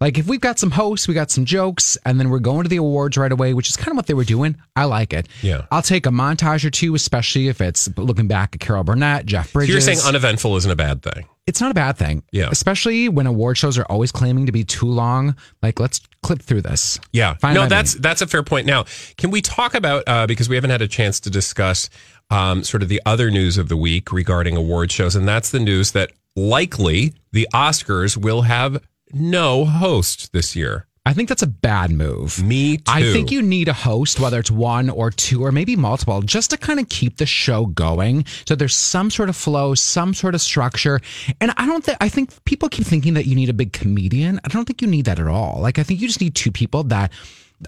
Like 0.00 0.18
if 0.18 0.26
we've 0.26 0.40
got 0.40 0.58
some 0.58 0.72
hosts, 0.72 1.06
we 1.08 1.14
got 1.14 1.30
some 1.30 1.44
jokes, 1.44 1.96
and 2.04 2.18
then 2.18 2.28
we're 2.28 2.40
going 2.40 2.64
to 2.64 2.68
the 2.68 2.76
awards 2.76 3.16
right 3.16 3.32
away, 3.32 3.54
which 3.54 3.68
is 3.70 3.76
kind 3.76 3.90
of 3.90 3.96
what 3.96 4.06
they 4.06 4.14
were 4.14 4.24
doing. 4.24 4.56
I 4.76 4.84
like 4.84 5.12
it. 5.12 5.28
Yeah. 5.42 5.66
I'll 5.70 5.82
take 5.82 6.06
a 6.06 6.10
montage 6.10 6.64
or 6.64 6.70
two, 6.70 6.94
especially 6.94 7.48
if 7.48 7.60
it's 7.60 7.88
looking 7.96 8.26
back 8.28 8.54
at 8.54 8.60
Carol 8.60 8.84
Burnett, 8.84 9.26
Jeff 9.26 9.48
So 9.48 9.52
Bridges. 9.54 9.72
you're 9.72 9.80
saying 9.80 10.00
uneventful 10.06 10.56
isn't 10.56 10.70
a 10.70 10.76
bad 10.76 11.02
thing? 11.02 11.26
It's 11.46 11.60
not 11.60 11.70
a 11.70 11.74
bad 11.74 11.96
thing. 11.96 12.22
Yeah. 12.30 12.48
Especially 12.50 13.08
when 13.08 13.26
award 13.26 13.58
shows 13.58 13.78
are 13.78 13.84
always 13.84 14.12
claiming 14.12 14.46
to 14.46 14.52
be 14.52 14.64
too 14.64 14.86
long. 14.86 15.36
Like 15.62 15.80
let's 15.80 16.00
clip 16.22 16.40
through 16.40 16.62
this. 16.62 17.00
Yeah. 17.12 17.34
Fine 17.34 17.54
no, 17.54 17.66
that's 17.66 17.94
that's 17.94 18.22
a 18.22 18.26
fair 18.26 18.42
point. 18.42 18.66
Now, 18.66 18.84
can 19.16 19.30
we 19.30 19.40
talk 19.40 19.74
about 19.74 20.04
uh, 20.06 20.26
because 20.26 20.48
we 20.48 20.54
haven't 20.54 20.70
had 20.70 20.82
a 20.82 20.88
chance 20.88 21.18
to 21.20 21.30
discuss 21.30 21.90
um, 22.30 22.62
sort 22.64 22.82
of 22.82 22.88
the 22.88 23.02
other 23.04 23.30
news 23.30 23.58
of 23.58 23.68
the 23.68 23.76
week 23.76 24.12
regarding 24.12 24.56
award 24.56 24.92
shows, 24.92 25.16
and 25.16 25.26
that's 25.26 25.50
the 25.50 25.60
news 25.60 25.92
that 25.92 26.12
likely 26.36 27.14
the 27.32 27.48
Oscars 27.52 28.16
will 28.16 28.42
have 28.42 28.82
no 29.12 29.64
host 29.64 30.32
this 30.32 30.56
year. 30.56 30.86
I 31.04 31.14
think 31.14 31.28
that's 31.28 31.42
a 31.42 31.48
bad 31.48 31.90
move. 31.90 32.40
Me 32.44 32.76
too. 32.76 32.84
I 32.86 33.02
think 33.02 33.32
you 33.32 33.42
need 33.42 33.66
a 33.66 33.72
host, 33.72 34.20
whether 34.20 34.38
it's 34.38 34.52
one 34.52 34.88
or 34.88 35.10
two 35.10 35.44
or 35.44 35.50
maybe 35.50 35.74
multiple, 35.74 36.22
just 36.22 36.50
to 36.50 36.56
kind 36.56 36.78
of 36.78 36.88
keep 36.88 37.16
the 37.16 37.26
show 37.26 37.66
going. 37.66 38.24
So 38.46 38.54
there's 38.54 38.76
some 38.76 39.10
sort 39.10 39.28
of 39.28 39.34
flow, 39.34 39.74
some 39.74 40.14
sort 40.14 40.36
of 40.36 40.40
structure. 40.40 41.00
And 41.40 41.52
I 41.56 41.66
don't 41.66 41.84
think, 41.84 41.98
I 42.00 42.08
think 42.08 42.44
people 42.44 42.68
keep 42.68 42.86
thinking 42.86 43.14
that 43.14 43.26
you 43.26 43.34
need 43.34 43.48
a 43.48 43.52
big 43.54 43.72
comedian. 43.72 44.40
I 44.44 44.48
don't 44.48 44.64
think 44.64 44.80
you 44.80 44.86
need 44.86 45.06
that 45.06 45.18
at 45.18 45.26
all. 45.26 45.58
Like, 45.60 45.80
I 45.80 45.82
think 45.82 46.00
you 46.00 46.06
just 46.06 46.20
need 46.20 46.36
two 46.36 46.52
people 46.52 46.84
that 46.84 47.10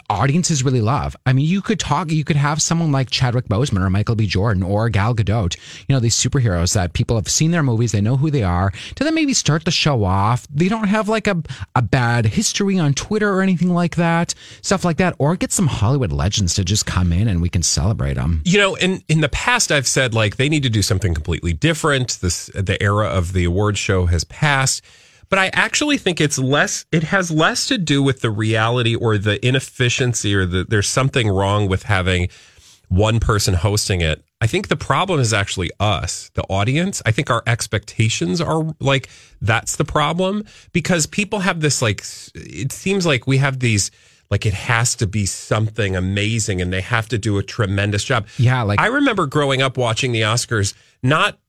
audiences 0.09 0.63
really 0.63 0.81
love. 0.81 1.17
I 1.27 1.33
mean, 1.33 1.47
you 1.47 1.63
could 1.63 1.81
talk, 1.81 2.11
you 2.11 2.25
could 2.25 2.37
have 2.37 2.61
someone 2.61 2.93
like 2.93 3.11
Chadwick 3.11 3.47
Boseman 3.47 3.85
or 3.85 3.91
Michael 3.91 4.15
B. 4.15 4.27
Jordan 4.27 4.63
or 4.63 4.89
Gal 4.89 5.15
Gadot, 5.15 5.57
you 5.89 5.95
know, 5.95 6.01
these 6.01 6.17
superheroes 6.17 6.75
that 6.75 6.93
people 6.93 7.17
have 7.17 7.29
seen 7.29 7.51
their 7.51 7.63
movies, 7.63 7.93
they 7.93 8.01
know 8.01 8.17
who 8.17 8.31
they 8.31 8.43
are, 8.43 8.73
to 8.95 9.05
then 9.05 9.15
maybe 9.15 9.35
start 9.35 9.65
the 9.65 9.71
show 9.71 10.05
off. 10.05 10.47
They 10.49 10.69
don't 10.69 10.89
have 10.89 11.09
like 11.09 11.27
a, 11.27 11.43
a 11.75 11.83
bad 11.83 12.27
history 12.27 12.79
on 12.79 12.95
Twitter 12.95 13.33
or 13.33 13.43
anything 13.43 13.73
like 13.73 13.97
that, 13.97 14.35
stuff 14.63 14.85
like 14.85 14.97
that, 14.99 15.15
or 15.19 15.37
get 15.37 15.53
some 15.53 15.67
Hollywood 15.67 16.13
legends 16.13 16.55
to 16.55 16.65
just 16.65 16.87
come 16.87 17.13
in 17.13 17.29
and 17.29 17.41
we 17.41 17.49
can 17.49 17.63
celebrate 17.63 18.15
them. 18.15 18.43
You 18.45 18.59
know, 18.59 18.75
in 18.77 19.03
in 19.09 19.21
the 19.21 19.29
past, 19.29 19.71
I've 19.71 19.87
said 19.87 20.15
like 20.15 20.37
they 20.37 20.49
need 20.49 20.63
to 20.63 20.71
do 20.71 20.83
something 20.83 21.15
completely 21.15 21.53
different. 21.53 22.19
This 22.21 22.47
the 22.55 22.83
era 22.83 23.07
of 23.07 23.33
the 23.33 23.45
award 23.45 23.79
show 23.79 24.07
has 24.07 24.25
passed, 24.25 24.83
but 25.35 25.41
I 25.41 25.51
actually 25.53 25.99
think 25.99 26.21
it's 26.21 26.39
less. 26.39 26.87
It 26.93 27.03
has 27.03 27.29
less 27.29 27.67
to 27.67 27.77
do 27.77 28.05
with 28.05 28.21
the 28.21 28.31
reality 28.31 28.95
or 28.95 29.19
the 29.19 29.45
inefficiency 29.45 30.33
or 30.33 30.47
the 30.47 30.63
there's 30.63 30.87
something 30.87 31.29
wrong 31.29 31.69
with 31.69 31.83
having 31.83 32.29
one 32.87 33.19
person 33.19 33.55
hosting 33.55 34.01
it. 34.01 34.25
I 34.41 34.47
think 34.47 34.69
the 34.69 34.77
problem 34.77 35.19
is 35.19 35.33
actually 35.33 35.73
us, 35.81 36.31
the 36.35 36.45
audience. 36.45 37.03
I 37.05 37.11
think 37.11 37.31
our 37.31 37.43
expectations 37.49 38.41
are 38.41 38.77
like 38.79 39.09
that's 39.41 39.75
the 39.75 39.85
problem 39.85 40.45
because 40.71 41.05
people 41.05 41.41
have 41.41 41.61
this 41.61 41.83
like 41.83 42.05
it 42.37 42.71
seems 42.71 43.05
like 43.05 43.27
we 43.27 43.39
have 43.39 43.59
these 43.59 43.91
like 44.31 44.47
it 44.47 44.55
has 44.55 44.95
to 44.97 45.09
be 45.09 45.27
something 45.27 45.97
amazing 45.97 46.63
and 46.63 46.73
they 46.73 46.81
have 46.81 47.09
to 47.09 47.19
do 47.19 47.39
a 47.39 47.43
tremendous 47.43 48.05
job. 48.05 48.29
Yeah, 48.39 48.63
like 48.63 48.81
I 48.81 48.87
remember 48.87 49.27
growing 49.27 49.63
up 49.63 49.77
watching 49.79 50.13
the 50.13 50.21
Oscars, 50.21 50.75
not 51.03 51.41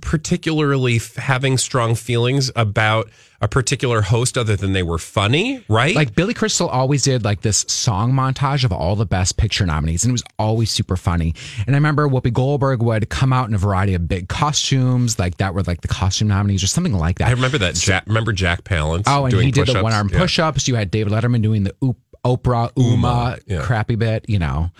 particularly 0.00 0.96
f- 0.96 1.16
having 1.16 1.56
strong 1.58 1.94
feelings 1.94 2.50
about 2.56 3.10
a 3.42 3.48
particular 3.48 4.02
host 4.02 4.36
other 4.36 4.54
than 4.54 4.72
they 4.74 4.82
were 4.82 4.98
funny, 4.98 5.64
right? 5.68 5.94
Like 5.94 6.14
Billy 6.14 6.34
Crystal 6.34 6.68
always 6.68 7.02
did 7.02 7.24
like 7.24 7.40
this 7.40 7.64
song 7.68 8.12
montage 8.12 8.64
of 8.64 8.72
all 8.72 8.96
the 8.96 9.06
best 9.06 9.36
picture 9.38 9.64
nominees, 9.64 10.04
and 10.04 10.10
it 10.10 10.12
was 10.12 10.22
always 10.38 10.70
super 10.70 10.96
funny. 10.96 11.34
And 11.66 11.74
I 11.74 11.78
remember 11.78 12.06
Whoopi 12.08 12.32
Goldberg 12.32 12.82
would 12.82 13.08
come 13.08 13.32
out 13.32 13.48
in 13.48 13.54
a 13.54 13.58
variety 13.58 13.94
of 13.94 14.06
big 14.08 14.28
costumes, 14.28 15.18
like 15.18 15.38
that 15.38 15.54
were 15.54 15.62
like 15.62 15.80
the 15.80 15.88
costume 15.88 16.28
nominees 16.28 16.62
or 16.62 16.66
something 16.66 16.92
like 16.92 17.18
that. 17.18 17.28
I 17.28 17.32
remember 17.32 17.56
that. 17.58 17.74
Jack, 17.76 18.04
remember 18.06 18.32
Jack 18.32 18.62
Palance? 18.64 19.04
Oh, 19.06 19.24
and 19.24 19.30
doing 19.30 19.46
he 19.46 19.52
did 19.52 19.62
the 19.62 19.72
push-ups? 19.72 19.82
one 19.82 19.92
arm 19.94 20.08
Yeah. 20.12 20.18
push 20.18 20.38
ups. 20.38 20.68
You 20.68 20.74
had 20.74 20.90
David 20.90 21.12
Letterman 21.12 21.40
doing 21.42 21.64
the 21.64 21.74
oop, 21.82 21.96
Oprah 22.24 22.70
Uma, 22.76 22.92
Uma, 22.94 23.38
yeah. 23.46 23.62
crappy 23.62 23.94
bit, 23.96 24.28
you 24.28 24.38
know. 24.38 24.70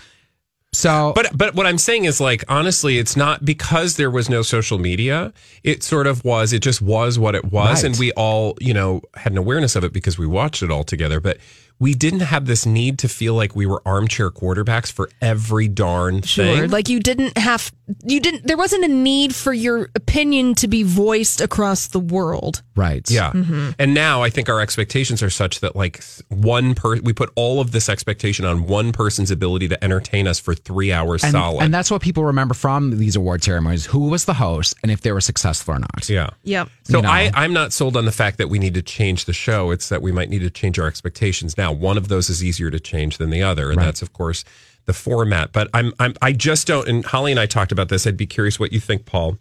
So, 0.73 1.13
But 1.17 1.37
but 1.37 1.55
what 1.57 1.67
I'm 1.67 1.79
saying 1.79 2.05
is 2.05 2.21
like 2.21 2.45
honestly, 2.49 2.99
it's 2.99 3.17
not 3.17 3.45
because 3.45 3.97
there 3.97 4.11
was 4.11 4.31
no 4.31 4.43
social 4.43 4.79
media. 4.79 5.33
It 5.65 5.83
sort 5.83 6.07
of 6.07 6.25
was. 6.25 6.53
It 6.53 6.61
just 6.63 6.81
was 6.81 7.19
what 7.19 7.35
it 7.35 7.47
was, 7.47 7.83
Right. 7.83 7.85
and 7.91 7.99
we 7.99 8.13
all 8.13 8.57
you 8.61 8.73
know 8.73 9.03
had 9.15 9.33
an 9.33 9.39
awareness 9.39 9.75
of 9.75 9.83
it 9.83 9.93
because 9.93 10.17
we 10.17 10.27
watched 10.29 10.63
it 10.63 10.71
all 10.71 10.85
together. 10.85 11.19
But 11.21 11.39
we 11.81 11.95
didn't 11.95 12.21
have 12.21 12.45
this 12.47 12.65
need 12.67 12.99
to 13.01 13.09
feel 13.09 13.35
like 13.35 13.57
we 13.57 13.67
were 13.67 13.83
armchair 13.87 14.31
quarterbacks 14.31 14.93
for 14.93 15.09
every 15.21 15.67
darn 15.67 16.23
Sure. 16.23 16.45
thing. 16.45 16.71
Like 16.71 16.89
you 16.89 17.01
didn't 17.01 17.37
have, 17.39 17.73
you 18.05 18.21
didn't, 18.21 18.47
there 18.47 18.57
wasn't 18.59 18.85
a 18.85 18.89
need 18.89 19.35
for 19.35 19.53
your 19.53 19.89
opinion 19.97 20.55
to 20.57 20.69
be 20.69 20.83
voiced 20.83 21.41
across 21.41 21.89
the 21.89 21.99
world. 21.99 22.63
right. 22.77 23.11
Yeah. 23.11 23.33
Mm-hmm. 23.33 23.71
And 23.79 23.95
now 23.95 24.23
I 24.23 24.29
think 24.31 24.49
our 24.51 24.61
expectations 24.61 25.23
are 25.23 25.31
such 25.31 25.61
that 25.61 25.75
like 25.75 26.05
one 26.29 26.75
per 26.75 27.01
we 27.01 27.13
put 27.15 27.31
all 27.35 27.61
of 27.61 27.73
this 27.73 27.89
expectation 27.89 28.45
on 28.45 28.67
one 28.67 28.93
person's 28.93 29.31
ability 29.31 29.69
to 29.69 29.83
entertain 29.83 30.29
us 30.29 30.39
for 30.39 30.55
three 30.55 30.93
hours 30.93 31.23
And, 31.25 31.33
solid. 31.33 31.63
and 31.63 31.73
that's 31.73 31.91
what 31.91 32.03
people 32.03 32.25
remember 32.27 32.53
from 32.55 32.99
these 32.99 33.17
award 33.17 33.43
ceremonies 33.43 33.87
who 33.87 34.09
was 34.11 34.27
the 34.27 34.35
host 34.35 34.75
and 34.83 34.93
if 34.93 35.01
they 35.01 35.13
were 35.13 35.21
successful 35.23 35.75
or 35.75 35.79
not. 35.79 36.09
yeah. 36.11 36.29
Yep. 36.45 36.69
So 36.85 36.99
You 36.99 37.03
know. 37.03 37.09
I, 37.11 37.31
I'm 37.35 37.55
not 37.55 37.73
sold 37.73 37.97
on 37.97 38.05
the 38.05 38.13
fact 38.13 38.37
that 38.39 38.49
we 38.51 38.59
need 38.59 38.75
to 38.75 38.83
change 38.83 39.25
the 39.25 39.33
show. 39.33 39.71
It's 39.71 39.89
that 39.89 40.03
we 40.03 40.13
might 40.13 40.29
need 40.29 40.41
to 40.41 40.51
change 40.51 40.79
our 40.79 40.87
expectations. 40.87 41.57
Now, 41.57 41.70
one 41.73 41.97
of 41.97 42.09
those 42.09 42.29
is 42.31 42.43
easier 42.45 42.71
to 42.71 42.81
change 42.81 43.19
than 43.19 43.31
the 43.31 43.43
other, 43.43 43.69
and 43.71 43.79
Right. 43.79 43.85
that's 43.87 44.03
of 44.03 44.13
course 44.13 44.45
the 44.87 44.93
format. 44.93 45.53
But 45.53 45.69
I'm, 45.75 45.93
I'm 45.99 46.15
I 46.23 46.33
just 46.33 46.67
don't. 46.67 46.89
And 46.89 47.05
Holly 47.05 47.31
and 47.33 47.39
I 47.41 47.47
talked 47.47 47.71
about 47.73 47.89
this. 47.89 48.07
I'd 48.07 48.17
be 48.17 48.27
curious 48.27 48.59
what 48.59 48.73
you 48.73 48.81
think, 48.81 49.05
Paul. 49.07 49.39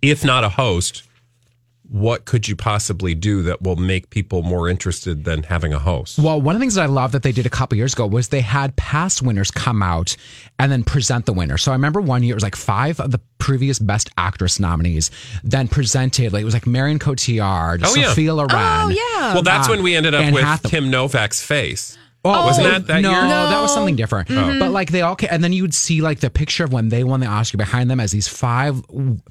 If 0.00 0.24
not 0.24 0.44
a 0.44 0.48
host, 0.50 1.02
what 1.88 2.24
could 2.24 2.48
you 2.48 2.56
possibly 2.56 3.14
do 3.14 3.42
that 3.42 3.60
will 3.62 3.76
make 3.76 4.08
people 4.10 4.42
more 4.42 4.68
interested 4.68 5.24
than 5.24 5.42
having 5.42 5.72
a 5.74 5.78
host? 5.78 6.18
Well, 6.18 6.40
one 6.40 6.54
of 6.54 6.60
the 6.60 6.62
things 6.62 6.76
that 6.76 6.82
I 6.82 6.86
love 6.86 7.12
that 7.12 7.22
they 7.22 7.32
did 7.32 7.44
a 7.44 7.50
couple 7.50 7.76
years 7.76 7.92
ago 7.92 8.06
was 8.06 8.28
they 8.28 8.40
had 8.40 8.74
past 8.76 9.20
winners 9.20 9.50
come 9.50 9.82
out 9.82 10.16
and 10.58 10.72
then 10.72 10.84
present 10.84 11.26
the 11.26 11.32
winner. 11.34 11.58
So 11.58 11.70
I 11.70 11.74
remember 11.74 12.00
one 12.00 12.22
year 12.22 12.32
it 12.32 12.36
was 12.36 12.42
like 12.44 12.56
five 12.56 12.98
of 13.00 13.10
the 13.10 13.20
previous 13.38 13.78
Best 13.78 14.08
Actress 14.16 14.58
nominees 14.60 15.10
then 15.44 15.68
presented. 15.68 16.32
Like 16.32 16.42
it 16.42 16.46
was 16.46 16.54
like 16.54 16.66
Marion 16.66 16.98
Cotillard, 16.98 17.82
Oh, 17.84 17.94
yeah. 17.94 18.08
Sophia 18.08 18.32
Loren. 18.34 18.50
Oh, 18.52 18.88
yeah. 18.88 19.34
Well, 19.34 19.42
that's 19.42 19.66
Um, 19.68 19.72
when 19.76 19.82
we 19.82 19.94
ended 19.94 20.14
up 20.14 20.22
Anne 20.22 20.32
with 20.32 20.44
Hathaway. 20.44 20.70
Kim 20.70 20.90
Novak's 20.90 21.42
face. 21.42 21.98
Oh, 22.24 22.46
wasn't 22.46 22.68
that 22.68 22.86
that 22.86 23.00
no, 23.00 23.10
year? 23.10 23.20
that 23.20 23.60
was 23.60 23.74
something 23.74 23.96
different. 23.96 24.28
Mhm. 24.28 24.60
But 24.60 24.70
like 24.70 24.92
they 24.92 25.00
all, 25.02 25.16
ca- 25.16 25.26
and 25.30 25.42
then 25.42 25.52
you 25.52 25.62
would 25.62 25.74
see 25.74 26.00
like 26.02 26.20
the 26.20 26.30
picture 26.30 26.62
of 26.64 26.72
when 26.72 26.88
they 26.88 27.02
won 27.02 27.18
the 27.20 27.26
Oscar 27.26 27.56
behind 27.58 27.90
them 27.90 27.98
as 27.98 28.12
these 28.12 28.28
five 28.28 28.80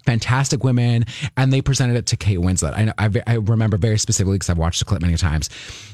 fantastic 0.06 0.64
women, 0.64 1.06
and 1.38 1.52
they 1.54 1.62
presented 1.62 1.96
it 1.96 2.06
to 2.08 2.18
Kate 2.18 2.40
Winslet. 2.40 2.78
I 2.78 2.86
know, 2.86 2.94
I, 2.98 3.10
I 3.28 3.34
remember 3.36 3.78
very 3.78 3.98
specifically 3.98 4.36
because 4.36 4.50
I've 4.50 4.58
watched 4.58 4.80
the 4.80 4.86
clip 4.86 5.02
many 5.02 5.16
times. 5.16 5.50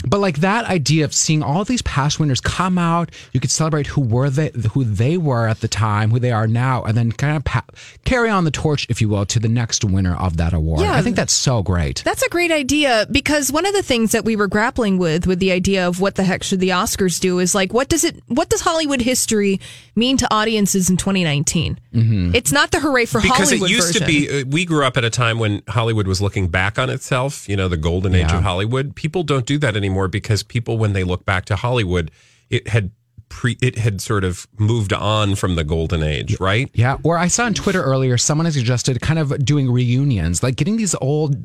But 0.07 0.19
like 0.19 0.37
that 0.37 0.65
idea 0.65 1.05
of 1.05 1.13
seeing 1.13 1.43
all 1.43 1.63
these 1.63 1.81
past 1.83 2.19
winners 2.19 2.41
come 2.41 2.77
out, 2.77 3.11
you 3.33 3.39
could 3.39 3.51
celebrate 3.51 3.87
who 3.87 4.01
were 4.01 4.29
they, 4.29 4.51
who 4.73 4.83
they 4.83 5.17
were 5.17 5.47
at 5.47 5.61
the 5.61 5.67
time, 5.67 6.11
who 6.11 6.19
they 6.19 6.31
are 6.31 6.47
now, 6.47 6.83
and 6.83 6.97
then 6.97 7.11
kind 7.11 7.37
of 7.37 7.43
pa- 7.43 7.65
carry 8.05 8.29
on 8.29 8.43
the 8.43 8.51
torch, 8.51 8.87
if 8.89 9.01
you 9.01 9.09
will, 9.09 9.25
to 9.27 9.39
the 9.39 9.49
next 9.49 9.83
winner 9.83 10.15
of 10.15 10.37
that 10.37 10.53
award. 10.53 10.81
Yeah. 10.81 10.93
I 10.93 11.01
think 11.01 11.15
that's 11.15 11.33
so 11.33 11.61
great. 11.63 12.01
That's 12.05 12.23
a 12.23 12.29
great 12.29 12.51
idea 12.51 13.05
because 13.11 13.51
one 13.51 13.65
of 13.65 13.73
the 13.73 13.83
things 13.83 14.11
that 14.13 14.25
we 14.25 14.35
were 14.35 14.47
grappling 14.47 14.97
with 14.97 15.27
with 15.27 15.39
the 15.39 15.51
idea 15.51 15.87
of 15.87 15.99
what 16.01 16.15
the 16.15 16.23
heck 16.23 16.43
should 16.43 16.59
the 16.59 16.71
Oscars 16.87 17.19
do 17.19 17.39
is 17.39 17.53
like 17.53 17.73
what 17.73 17.89
does 17.89 18.03
it 18.03 18.21
what 18.27 18.49
does 18.49 18.61
Hollywood 18.61 19.01
history 19.01 19.59
mean 19.95 20.17
to 20.17 20.33
audiences 20.33 20.89
in 20.89 20.97
2019? 20.97 21.79
Mhm. 21.93 22.33
It's 22.33 22.51
not 22.51 22.71
the 22.71 22.79
hooray 22.79 23.05
for 23.05 23.19
because 23.21 23.49
Hollywood 23.49 23.69
it 23.71 23.73
used 23.73 23.97
to 23.97 24.05
be 24.05 24.41
uh, 24.41 24.45
we 24.47 24.63
grew 24.65 24.85
up 24.85 24.95
at 24.97 25.03
a 25.03 25.09
time 25.09 25.39
when 25.39 25.61
hollywood 25.67 26.07
was 26.07 26.21
looking 26.21 26.47
back 26.47 26.77
on 26.79 26.89
itself 26.89 27.47
you 27.49 27.55
know 27.55 27.67
the 27.67 27.77
golden 27.77 28.15
age 28.15 28.29
Yeah. 28.29 28.37
of 28.37 28.43
hollywood 28.43 28.95
people 28.95 29.23
don't 29.23 29.45
do 29.45 29.57
that 29.59 29.75
anymore 29.75 30.07
because 30.07 30.43
people 30.43 30.77
when 30.77 30.93
they 30.93 31.03
look 31.03 31.25
back 31.25 31.45
to 31.45 31.55
hollywood 31.55 32.11
it 32.49 32.67
had 32.69 32.91
pre 33.29 33.57
it 33.61 33.77
had 33.77 34.01
sort 34.01 34.23
of 34.23 34.47
moved 34.57 34.93
on 34.93 35.35
from 35.35 35.55
the 35.55 35.63
golden 35.63 36.03
age 36.03 36.37
right? 36.39 36.69
Yeah. 36.73 36.97
Or 37.03 37.17
I 37.17 37.27
saw 37.27 37.45
on 37.45 37.53
Twitter 37.53 37.81
earlier, 37.81 38.17
someone 38.17 38.45
has 38.45 38.55
suggested 38.55 39.01
kind 39.01 39.19
of 39.19 39.43
doing 39.43 39.71
reunions, 39.71 40.43
like 40.43 40.55
getting 40.55 40.77
these 40.77 40.95
old 41.01 41.35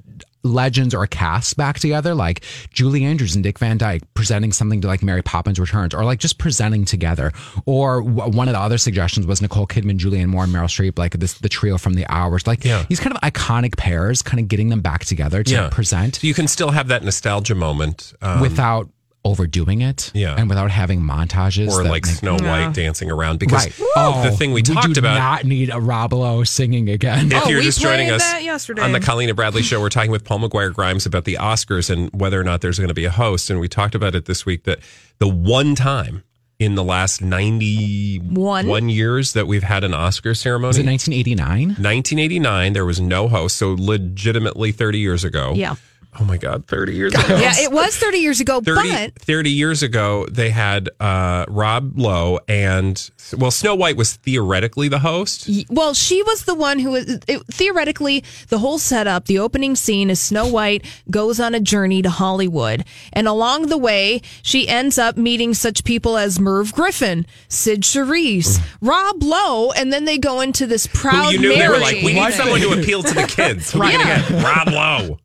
legends 0.44 0.94
or 0.94 1.06
casts 1.06 1.54
back 1.54 1.78
together, 1.78 2.14
like 2.14 2.44
Julie 2.72 3.04
Andrews 3.04 3.34
and 3.34 3.44
Dick 3.44 3.58
Van 3.58 3.78
Dyke 3.78 4.02
presenting 4.14 4.52
something 4.52 4.80
to 4.80 4.88
like 4.88 5.02
Mary 5.02 5.22
Poppins 5.22 5.58
Returns, 5.60 5.94
or 5.94 6.04
like 6.04 6.18
just 6.18 6.38
presenting 6.38 6.84
together. 6.84 7.32
Or 7.64 8.02
w- 8.02 8.36
one 8.36 8.48
of 8.48 8.54
the 8.54 8.60
other 8.60 8.78
suggestions 8.78 9.26
was 9.26 9.40
Nicole 9.40 9.66
Kidman, 9.66 9.98
Julianne 9.98 10.26
Moore, 10.26 10.44
and 10.44 10.52
Meryl 10.52 10.64
Streep, 10.64 10.98
like 10.98 11.12
this 11.12 11.34
the 11.34 11.48
trio 11.48 11.78
from 11.78 11.94
The 11.94 12.06
Hours, 12.08 12.46
like 12.46 12.60
these 12.88 13.00
kind 13.00 13.14
of 13.14 13.20
iconic 13.22 13.76
pairs, 13.76 14.22
kind 14.22 14.40
of 14.40 14.48
getting 14.48 14.68
them 14.68 14.80
back 14.80 15.04
together 15.04 15.42
to 15.44 15.68
present. 15.70 16.16
So 16.16 16.26
you 16.26 16.34
can 16.34 16.48
still 16.48 16.70
have 16.70 16.88
that 16.88 17.04
nostalgia 17.04 17.54
moment 17.54 18.12
um, 18.20 18.40
without 18.40 18.88
overdoing 19.24 19.82
it, 19.82 20.10
Yeah. 20.14 20.34
and 20.36 20.48
without 20.48 20.70
having 20.72 21.00
montages 21.00 21.68
or 21.70 21.84
that 21.84 21.90
like 21.90 22.04
make- 22.06 22.16
snow 22.16 22.32
white 22.38 22.72
dancing 22.74 23.08
around 23.10 23.38
because 23.38 23.66
Right. 23.66 23.88
Oh, 23.94 24.22
the 24.24 24.32
thing 24.36 24.52
we, 24.52 24.62
talked 24.62 24.94
do 24.94 24.98
about 24.98 25.16
not 25.16 25.44
need 25.44 25.70
a 25.72 25.78
Rob 25.80 26.12
Lowe 26.12 26.42
singing 26.42 26.88
again. 26.88 27.30
If 27.30 27.46
you're 27.48 27.62
just 27.62 27.80
joining 27.80 28.10
us 28.10 28.20
yesterday. 28.42 28.82
on 28.82 28.90
the 28.92 28.98
Colleen 29.00 29.32
Bradley 29.34 29.62
show, 29.62 29.80
we're 29.80 29.90
talking 29.90 30.10
with 30.10 30.24
Paul 30.24 30.40
McGuire 30.40 30.74
Grimes 30.74 31.06
about 31.06 31.24
the 31.24 31.34
Oscars 31.34 31.88
and 31.88 32.10
whether 32.12 32.40
or 32.40 32.44
not 32.44 32.62
there's 32.62 32.78
going 32.78 32.88
to 32.88 32.94
be 32.94 33.04
a 33.04 33.10
host. 33.12 33.48
And 33.48 33.60
we 33.60 33.68
talked 33.68 33.94
about 33.94 34.14
it 34.16 34.24
this 34.24 34.44
week 34.44 34.64
that 34.64 34.80
the 35.18 35.28
one 35.28 35.74
time 35.76 36.24
in 36.58 36.74
the 36.74 36.84
last 36.84 37.20
91 37.22 38.66
One? 38.66 38.88
years 38.88 39.32
that 39.32 39.46
we've 39.46 39.62
had 39.62 39.84
an 39.84 39.94
Oscar 39.94 40.34
ceremony. 40.34 40.68
Was 40.68 40.78
it 40.78 40.86
1989? 40.86 41.68
1989, 41.68 42.72
there 42.72 42.84
was 42.84 43.00
no 43.00 43.28
host. 43.28 43.56
So 43.56 43.74
legitimately 43.78 44.72
30 44.72 44.98
years 44.98 45.24
ago. 45.24 45.52
Yeah. 45.54 45.74
Oh 46.20 46.24
my 46.24 46.36
God, 46.36 46.66
30 46.66 46.94
years 46.94 47.14
ago. 47.14 47.22
Yeah, 47.36 47.52
it 47.56 47.72
was 47.72 47.96
30 47.96 48.18
years 48.18 48.38
ago, 48.40 48.60
30, 48.60 48.90
but 48.90 49.14
30 49.22 49.50
years 49.50 49.82
ago, 49.82 50.26
they 50.30 50.50
had 50.50 50.90
uh, 51.00 51.46
Rob 51.48 51.98
Lowe 51.98 52.38
and, 52.46 53.10
well, 53.38 53.50
Snow 53.50 53.74
White 53.74 53.96
was 53.96 54.16
theoretically 54.16 54.88
the 54.88 54.98
host. 54.98 55.48
Well, 55.70 55.94
she 55.94 56.22
was 56.22 56.44
the 56.44 56.54
one 56.54 56.78
who 56.80 56.90
was 56.90 57.08
it, 57.26 57.42
theoretically 57.50 58.24
the 58.48 58.58
whole 58.58 58.78
setup. 58.78 59.24
The 59.24 59.38
opening 59.38 59.74
scene 59.74 60.10
is 60.10 60.20
Snow 60.20 60.46
White 60.46 60.84
goes 61.10 61.40
on 61.40 61.54
a 61.54 61.60
journey 61.60 62.02
to 62.02 62.10
Hollywood, 62.10 62.84
and 63.14 63.26
along 63.26 63.68
the 63.68 63.78
way, 63.78 64.20
she 64.42 64.68
ends 64.68 64.98
up 64.98 65.16
meeting 65.16 65.54
such 65.54 65.82
people 65.82 66.18
as 66.18 66.38
Merv 66.38 66.74
Griffin, 66.74 67.24
Cyd 67.48 67.80
Charisse, 67.84 68.60
Rob 68.82 69.22
Lowe, 69.22 69.72
and 69.72 69.90
then 69.90 70.04
they 70.04 70.18
go 70.18 70.42
into 70.42 70.66
this 70.66 70.86
proud 70.88 71.26
Who 71.26 71.30
you 71.32 71.38
knew 71.40 71.48
they 71.56 71.68
were 71.68 71.78
marriage. 71.78 71.94
like, 71.94 72.02
we 72.04 72.12
need 72.12 72.34
someone 72.34 72.60
to 72.60 72.78
appeal 72.78 73.02
to 73.02 73.14
the 73.14 73.26
kids. 73.26 73.72
Who 73.72 73.80
are 73.80 73.86
we 73.86 73.92
going 73.92 74.06
to 74.06 74.28
get? 74.28 74.44
Rob 74.44 74.68
Lowe. 74.68 75.18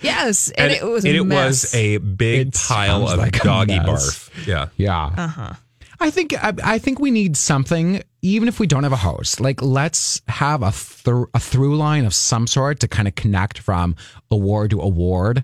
Yes, 0.00 0.50
and, 0.50 0.70
it 0.70 0.84
was 0.84 1.04
a 1.04 1.16
it 1.16 1.24
mess. 1.24 1.64
was 1.64 1.74
a 1.74 1.98
big 1.98 2.52
pile 2.54 3.08
of 3.08 3.18
like 3.18 3.40
doggy 3.40 3.78
barf. 3.78 4.46
Yeah. 4.46 4.68
Yeah. 4.76 5.10
Uh 5.16 5.26
huh. 5.26 5.52
I 6.00 6.10
think 6.10 6.32
I, 6.32 6.52
I 6.62 6.78
think 6.78 7.00
we 7.00 7.10
need 7.10 7.36
something, 7.36 8.02
even 8.22 8.46
if 8.48 8.60
we 8.60 8.66
don't 8.66 8.84
have 8.84 8.92
a 8.92 8.96
host. 8.96 9.40
Like, 9.40 9.60
let's 9.60 10.22
have 10.28 10.62
a 10.62 10.70
thr 10.70 11.24
a 11.34 11.40
through 11.40 11.76
line 11.76 12.04
of 12.04 12.14
some 12.14 12.46
sort 12.46 12.80
to 12.80 12.88
kind 12.88 13.08
of 13.08 13.14
connect 13.16 13.58
from 13.58 13.96
award 14.30 14.70
to 14.70 14.80
award, 14.80 15.42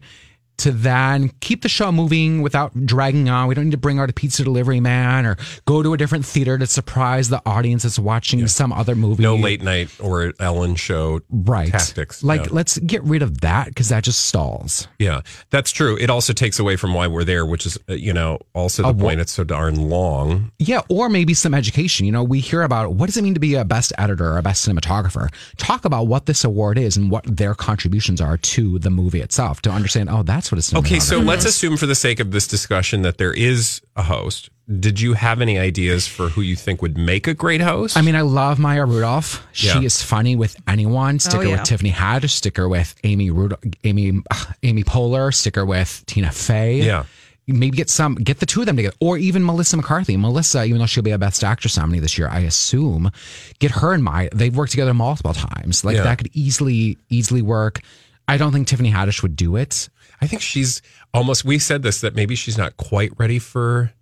to 0.58 0.70
then 0.70 1.30
keep 1.40 1.62
the 1.62 1.68
show 1.68 1.90
moving 1.92 2.42
without 2.42 2.72
dragging 2.86 3.28
on. 3.28 3.48
We 3.48 3.54
don't 3.54 3.64
need 3.64 3.70
to 3.72 3.76
bring 3.76 3.98
out 3.98 4.08
a 4.10 4.12
pizza 4.12 4.44
delivery 4.44 4.80
man 4.80 5.26
or 5.26 5.36
go 5.66 5.82
to 5.82 5.92
a 5.94 5.96
different 5.96 6.24
theater 6.24 6.56
to 6.58 6.66
surprise 6.66 7.28
the 7.28 7.42
audience 7.46 7.82
that's 7.82 7.98
watching 7.98 8.46
some 8.46 8.72
other 8.72 8.94
movie. 8.94 9.22
No 9.22 9.34
late 9.36 9.62
night 9.62 9.90
or 10.00 10.32
Ellen 10.40 10.74
show 10.76 11.20
right 11.30 11.70
tactics. 11.70 12.22
Like, 12.22 12.42
Yeah. 12.42 12.48
let's 12.52 12.78
get 12.78 13.02
rid 13.04 13.22
of 13.22 13.40
that 13.40 13.68
because 13.68 13.88
that 13.88 14.04
just 14.04 14.26
stalls. 14.26 14.86
Yeah, 14.98 15.20
that's 15.50 15.70
true. 15.72 15.96
It 16.00 16.10
also 16.10 16.32
takes 16.32 16.58
away 16.58 16.76
from 16.76 16.94
why 16.94 17.06
we're 17.06 17.24
there, 17.24 17.44
which 17.44 17.66
is, 17.66 17.78
uh, 17.88 17.94
you 17.94 18.12
know, 18.12 18.38
also 18.54 18.82
the 18.82 18.88
A 18.90 18.94
point. 18.94 19.20
It's 19.20 19.32
so 19.32 19.44
darn 19.44 19.88
long. 19.88 20.52
Yeah, 20.58 20.80
or 20.88 21.08
maybe 21.08 21.34
some 21.34 21.54
education. 21.54 22.06
You 22.06 22.12
know, 22.12 22.22
we 22.22 22.40
hear 22.40 22.62
about 22.62 22.94
what 22.94 23.06
does 23.06 23.16
it 23.16 23.22
mean 23.22 23.34
to 23.34 23.40
be 23.40 23.54
a 23.54 23.64
best 23.64 23.92
editor 23.98 24.32
or 24.32 24.38
a 24.38 24.42
best 24.42 24.66
cinematographer. 24.68 25.28
Talk 25.56 25.84
about 25.84 26.06
what 26.06 26.26
this 26.26 26.44
award 26.44 26.78
is 26.78 26.96
and 26.96 27.10
what 27.10 27.24
their 27.24 27.54
contributions 27.54 28.20
are 28.20 28.36
to 28.36 28.78
the 28.78 28.90
movie 28.90 29.20
itself 29.20 29.60
to 29.62 29.70
understand. 29.70 30.08
Oh, 30.10 30.22
that's 30.22 30.43
what 30.52 30.58
it's. 30.58 30.74
Okay, 30.74 30.98
so 31.00 31.18
let's 31.18 31.44
assume 31.44 31.76
for 31.76 31.86
the 31.86 31.94
sake 31.94 32.20
of 32.20 32.30
this 32.30 32.46
discussion 32.46 33.02
that 33.02 33.18
there 33.18 33.32
is 33.32 33.80
a 33.96 34.02
host. 34.02 34.50
Did 34.80 34.98
you 34.98 35.12
have 35.12 35.42
any 35.42 35.58
ideas 35.58 36.06
for 36.08 36.30
who 36.30 36.40
you 36.40 36.56
think 36.56 36.80
would 36.80 36.96
make 36.96 37.26
a 37.26 37.34
great 37.34 37.60
host? 37.60 37.98
I 37.98 38.00
mean, 38.02 38.16
I 38.16 38.22
love 38.22 38.58
Maya 38.58 38.86
Rudolph. 38.86 39.46
She 39.52 39.66
Yeah. 39.68 39.80
is 39.82 40.02
funny 40.02 40.36
with 40.36 40.56
anyone. 40.66 41.16
Oh, 41.16 41.18
Stick 41.18 41.40
her 41.42 41.46
yeah. 41.46 41.56
with 41.56 41.64
Tiffany 41.64 41.90
Haddish. 41.92 42.30
Stick 42.30 42.56
her 42.56 42.68
with 42.68 42.94
Amy 43.04 43.30
Rudolph, 43.30 43.60
Amy 43.84 44.22
Amy 44.62 44.82
Poehler. 44.84 45.34
Stick 45.34 45.56
her 45.56 45.66
with 45.66 46.02
Tina 46.06 46.30
Fey. 46.32 46.80
Yeah. 46.80 47.04
Maybe 47.46 47.76
get 47.76 47.90
some, 47.90 48.14
get 48.14 48.40
the 48.40 48.46
two 48.46 48.60
of 48.60 48.66
them 48.66 48.76
together, 48.76 48.96
or 49.00 49.18
even 49.18 49.44
Melissa 49.44 49.76
McCarthy. 49.76 50.16
Melissa, 50.16 50.64
even 50.64 50.78
though 50.78 50.86
she'll 50.86 51.02
be 51.02 51.10
a 51.10 51.18
Best 51.18 51.44
Actress 51.44 51.76
nominee 51.76 51.98
this 51.98 52.16
year, 52.16 52.26
I 52.26 52.38
assume, 52.40 53.10
get 53.58 53.70
her 53.72 53.92
and 53.92 54.02
Maya. 54.02 54.30
They've 54.34 54.56
worked 54.56 54.70
together 54.70 54.94
multiple 54.94 55.34
times. 55.34 55.84
Like 55.84 55.96
Yeah. 55.96 56.04
that 56.04 56.16
could 56.16 56.30
easily, 56.32 56.96
easily 57.10 57.42
work. 57.42 57.82
I 58.26 58.38
don't 58.38 58.50
think 58.52 58.66
Tiffany 58.66 58.90
Haddish 58.90 59.20
would 59.22 59.36
do 59.36 59.56
it. 59.56 59.90
I 60.24 60.26
think 60.26 60.42
she's 60.42 60.82
almost. 61.12 61.44
We 61.44 61.58
said 61.58 61.82
this 61.82 62.00
that 62.00 62.14
maybe 62.14 62.34
she's 62.34 62.58
not 62.58 62.76
quite 62.76 63.12
ready 63.18 63.38
for 63.38 63.92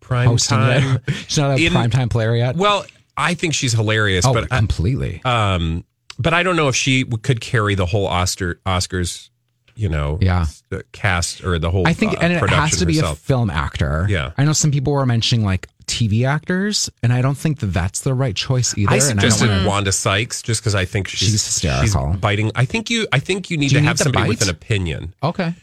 prime 0.00 0.28
Hosting 0.28 0.58
time. 0.58 0.82
yet. 1.08 1.14
She's 1.28 1.38
not 1.38 1.58
a 1.58 1.64
In- 1.64 1.72
primetime 1.72 2.10
player 2.10 2.34
yet. 2.36 2.56
Well, 2.56 2.84
I 3.16 3.32
think 3.34 3.54
she's 3.54 3.72
hilarious, 3.72 4.26
Oh, 4.26 4.34
but 4.34 4.52
I- 4.52 4.58
completely. 4.58 5.22
um, 5.24 5.84
but 6.18 6.34
I 6.34 6.42
don't 6.42 6.56
know 6.56 6.68
if 6.68 6.76
she 6.76 7.04
could 7.04 7.40
carry 7.40 7.74
the 7.74 7.86
whole 7.86 8.06
Oscar 8.06 8.60
Oscars, 8.66 9.30
you 9.76 9.88
know, 9.88 10.18
Yeah. 10.20 10.46
uh, 10.70 10.80
cast 10.92 11.42
or 11.42 11.58
the 11.58 11.70
whole. 11.70 11.88
I 11.88 11.94
think, 11.94 12.12
uh, 12.12 12.16
and 12.20 12.32
it 12.34 12.50
has 12.50 12.76
to 12.78 12.86
be 12.86 12.96
herself. 12.96 13.18
a 13.18 13.22
film 13.22 13.48
actor. 13.50 14.06
Yeah. 14.10 14.32
I 14.36 14.44
know 14.44 14.52
some 14.52 14.70
people 14.70 14.92
were 14.92 15.06
mentioning 15.06 15.44
like 15.44 15.68
TV 15.86 16.26
actors, 16.26 16.90
and 17.02 17.12
I 17.12 17.22
don't 17.22 17.36
think 17.36 17.60
that 17.60 17.66
that's 17.68 18.00
the 18.00 18.14
right 18.14 18.34
choice 18.34 18.76
either. 18.76 18.92
I 18.92 18.98
suggested 18.98 19.48
wanna- 19.48 19.68
Wanda 19.68 19.92
Sykes 19.92 20.42
just 20.42 20.60
because 20.60 20.74
I 20.74 20.84
think 20.84 21.08
she's, 21.08 21.18
She's 21.30 21.44
hysterical. 21.44 22.14
biting. 22.20 22.50
I 22.54 22.64
think 22.64 22.90
you. 22.90 23.06
I 23.12 23.18
think 23.18 23.50
you 23.50 23.56
need 23.56 23.68
Do 23.68 23.76
to 23.76 23.80
you 23.82 23.86
have 23.86 23.98
need 23.98 24.02
somebody 24.04 24.28
with 24.28 24.42
an 24.42 24.50
opinion 24.50 25.14
Okay. 25.22 25.54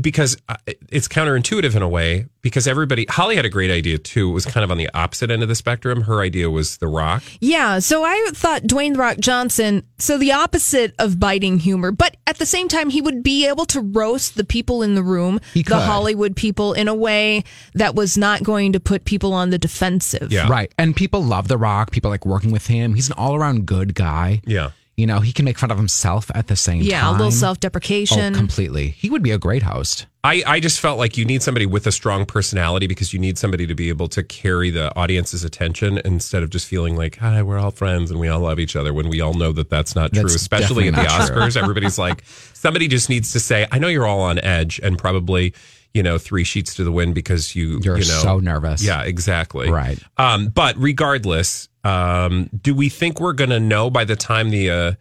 Because 0.00 0.36
uh, 0.48 0.56
it's 0.88 1.08
counterintuitive 1.08 1.74
in 1.74 1.82
a 1.82 1.88
way. 1.88 2.26
Because 2.42 2.68
everybody, 2.68 3.06
Holly 3.08 3.34
had 3.34 3.44
a 3.44 3.48
great 3.48 3.72
idea 3.72 3.98
too. 3.98 4.30
It 4.30 4.32
was 4.32 4.46
kind 4.46 4.62
of 4.62 4.70
on 4.70 4.78
the 4.78 4.88
opposite 4.94 5.32
end 5.32 5.42
of 5.42 5.48
the 5.48 5.56
spectrum. 5.56 6.02
Her 6.02 6.20
idea 6.20 6.48
was 6.48 6.76
The 6.76 6.86
Rock. 6.86 7.24
Yeah, 7.40 7.80
so 7.80 8.04
I 8.04 8.30
thought 8.32 8.62
Dwayne 8.62 8.92
The 8.92 9.00
Rock 9.00 9.18
Johnson, 9.18 9.82
so 9.98 10.16
the 10.16 10.30
opposite 10.30 10.94
of 11.00 11.18
biting 11.18 11.58
humor, 11.58 11.90
but 11.90 12.16
at 12.26 12.38
the 12.38 12.46
same 12.46 12.68
time, 12.68 12.90
he 12.90 13.00
would 13.00 13.24
be 13.24 13.48
able 13.48 13.66
to 13.66 13.80
roast 13.80 14.36
the 14.36 14.44
people 14.44 14.82
in 14.82 14.94
the 14.94 15.02
room, 15.02 15.40
He 15.54 15.64
the. 15.64 15.80
Hollywood 15.80 16.36
people, 16.36 16.72
in 16.72 16.86
a 16.86 16.94
way 16.94 17.42
that 17.74 17.96
was 17.96 18.16
not 18.16 18.44
going 18.44 18.72
to 18.74 18.80
put 18.80 19.04
people 19.04 19.32
on 19.32 19.50
the 19.50 19.58
defensive. 19.58 20.30
Yeah. 20.30 20.48
Right. 20.48 20.72
And 20.78 20.94
people 20.94 21.24
love 21.24 21.48
The 21.48 21.58
Rock. 21.58 21.90
People 21.90 22.10
like 22.10 22.24
working 22.24 22.52
with 22.52 22.68
him. 22.68 22.94
He's 22.94 23.08
an 23.08 23.14
all 23.18 23.34
around 23.34 23.66
good 23.66 23.94
guy. 23.94 24.40
Yeah. 24.46 24.70
You 24.96 25.06
know, 25.06 25.20
he 25.20 25.32
can 25.32 25.44
make 25.44 25.58
fun 25.58 25.70
of 25.70 25.76
himself 25.76 26.30
at 26.34 26.46
the 26.46 26.56
same 26.56 26.80
Yeah, 26.80 27.02
time. 27.02 27.14
a 27.14 27.18
little 27.18 27.30
self 27.30 27.60
deprecation. 27.60 28.16
Oh, 28.18 28.20
deprecation. 28.22 28.38
completely. 28.46 28.88
He 28.88 29.10
would 29.10 29.22
be 29.22 29.30
a 29.30 29.38
great 29.38 29.62
host. 29.62 30.06
I, 30.24 30.42
I 30.46 30.58
just 30.58 30.80
felt 30.80 30.98
like 30.98 31.16
you 31.18 31.24
need 31.26 31.42
somebody 31.42 31.66
with 31.66 31.86
a 31.86 31.92
strong 31.92 32.24
personality 32.24 32.86
because 32.86 33.12
you 33.12 33.18
need 33.20 33.36
somebody 33.38 33.66
to 33.66 33.74
be 33.74 33.90
able 33.90 34.08
to 34.08 34.22
carry 34.24 34.70
the 34.70 34.96
audience's 34.96 35.44
attention 35.44 35.98
instead 36.04 36.42
of 36.42 36.48
just 36.50 36.66
feeling 36.66 36.96
like, 36.96 37.18
hi, 37.18 37.42
we're 37.42 37.58
all 37.58 37.70
friends 37.70 38.10
and 38.10 38.18
we 38.18 38.28
all 38.28 38.40
love 38.40 38.58
each 38.58 38.74
other 38.74 38.94
when 38.94 39.08
we 39.10 39.20
all 39.20 39.34
know 39.34 39.52
that 39.52 39.68
that's 39.68 39.94
not 39.94 40.12
true, 40.14 40.24
especially 40.24 40.88
at 40.88 40.94
the 40.94 41.02
definitely 41.02 41.34
true. 41.34 41.42
Oscars. 41.42 41.56
Everybody's 41.62 41.98
like, 41.98 42.24
somebody 42.54 42.88
just 42.88 43.08
needs 43.10 43.32
to 43.34 43.40
say, 43.40 43.66
I 43.70 43.78
know 43.78 43.88
you're 43.88 44.06
all 44.06 44.22
on 44.22 44.38
edge 44.40 44.80
and 44.82 44.96
probably, 44.98 45.52
you 45.92 46.02
know, 46.02 46.16
three 46.18 46.42
sheets 46.44 46.74
to 46.76 46.84
the 46.84 46.90
wind 46.92 47.14
because 47.14 47.54
you, 47.54 47.80
You're 47.82 47.98
you 47.98 48.04
know, 48.08 48.20
so 48.22 48.38
nervous. 48.40 48.82
Yeah, 48.82 49.02
exactly. 49.02 49.70
Right. 49.70 49.98
Um, 50.16 50.48
but 50.48 50.74
regardless, 50.78 51.68
um, 51.86 52.50
do 52.62 52.74
we 52.74 52.88
think 52.88 53.20
we're 53.20 53.32
going 53.32 53.50
to 53.50 53.60
know 53.60 53.90
by 53.90 54.04
the 54.04 54.16
time 54.16 54.50
the, 54.50 54.70
uh, 54.70 54.92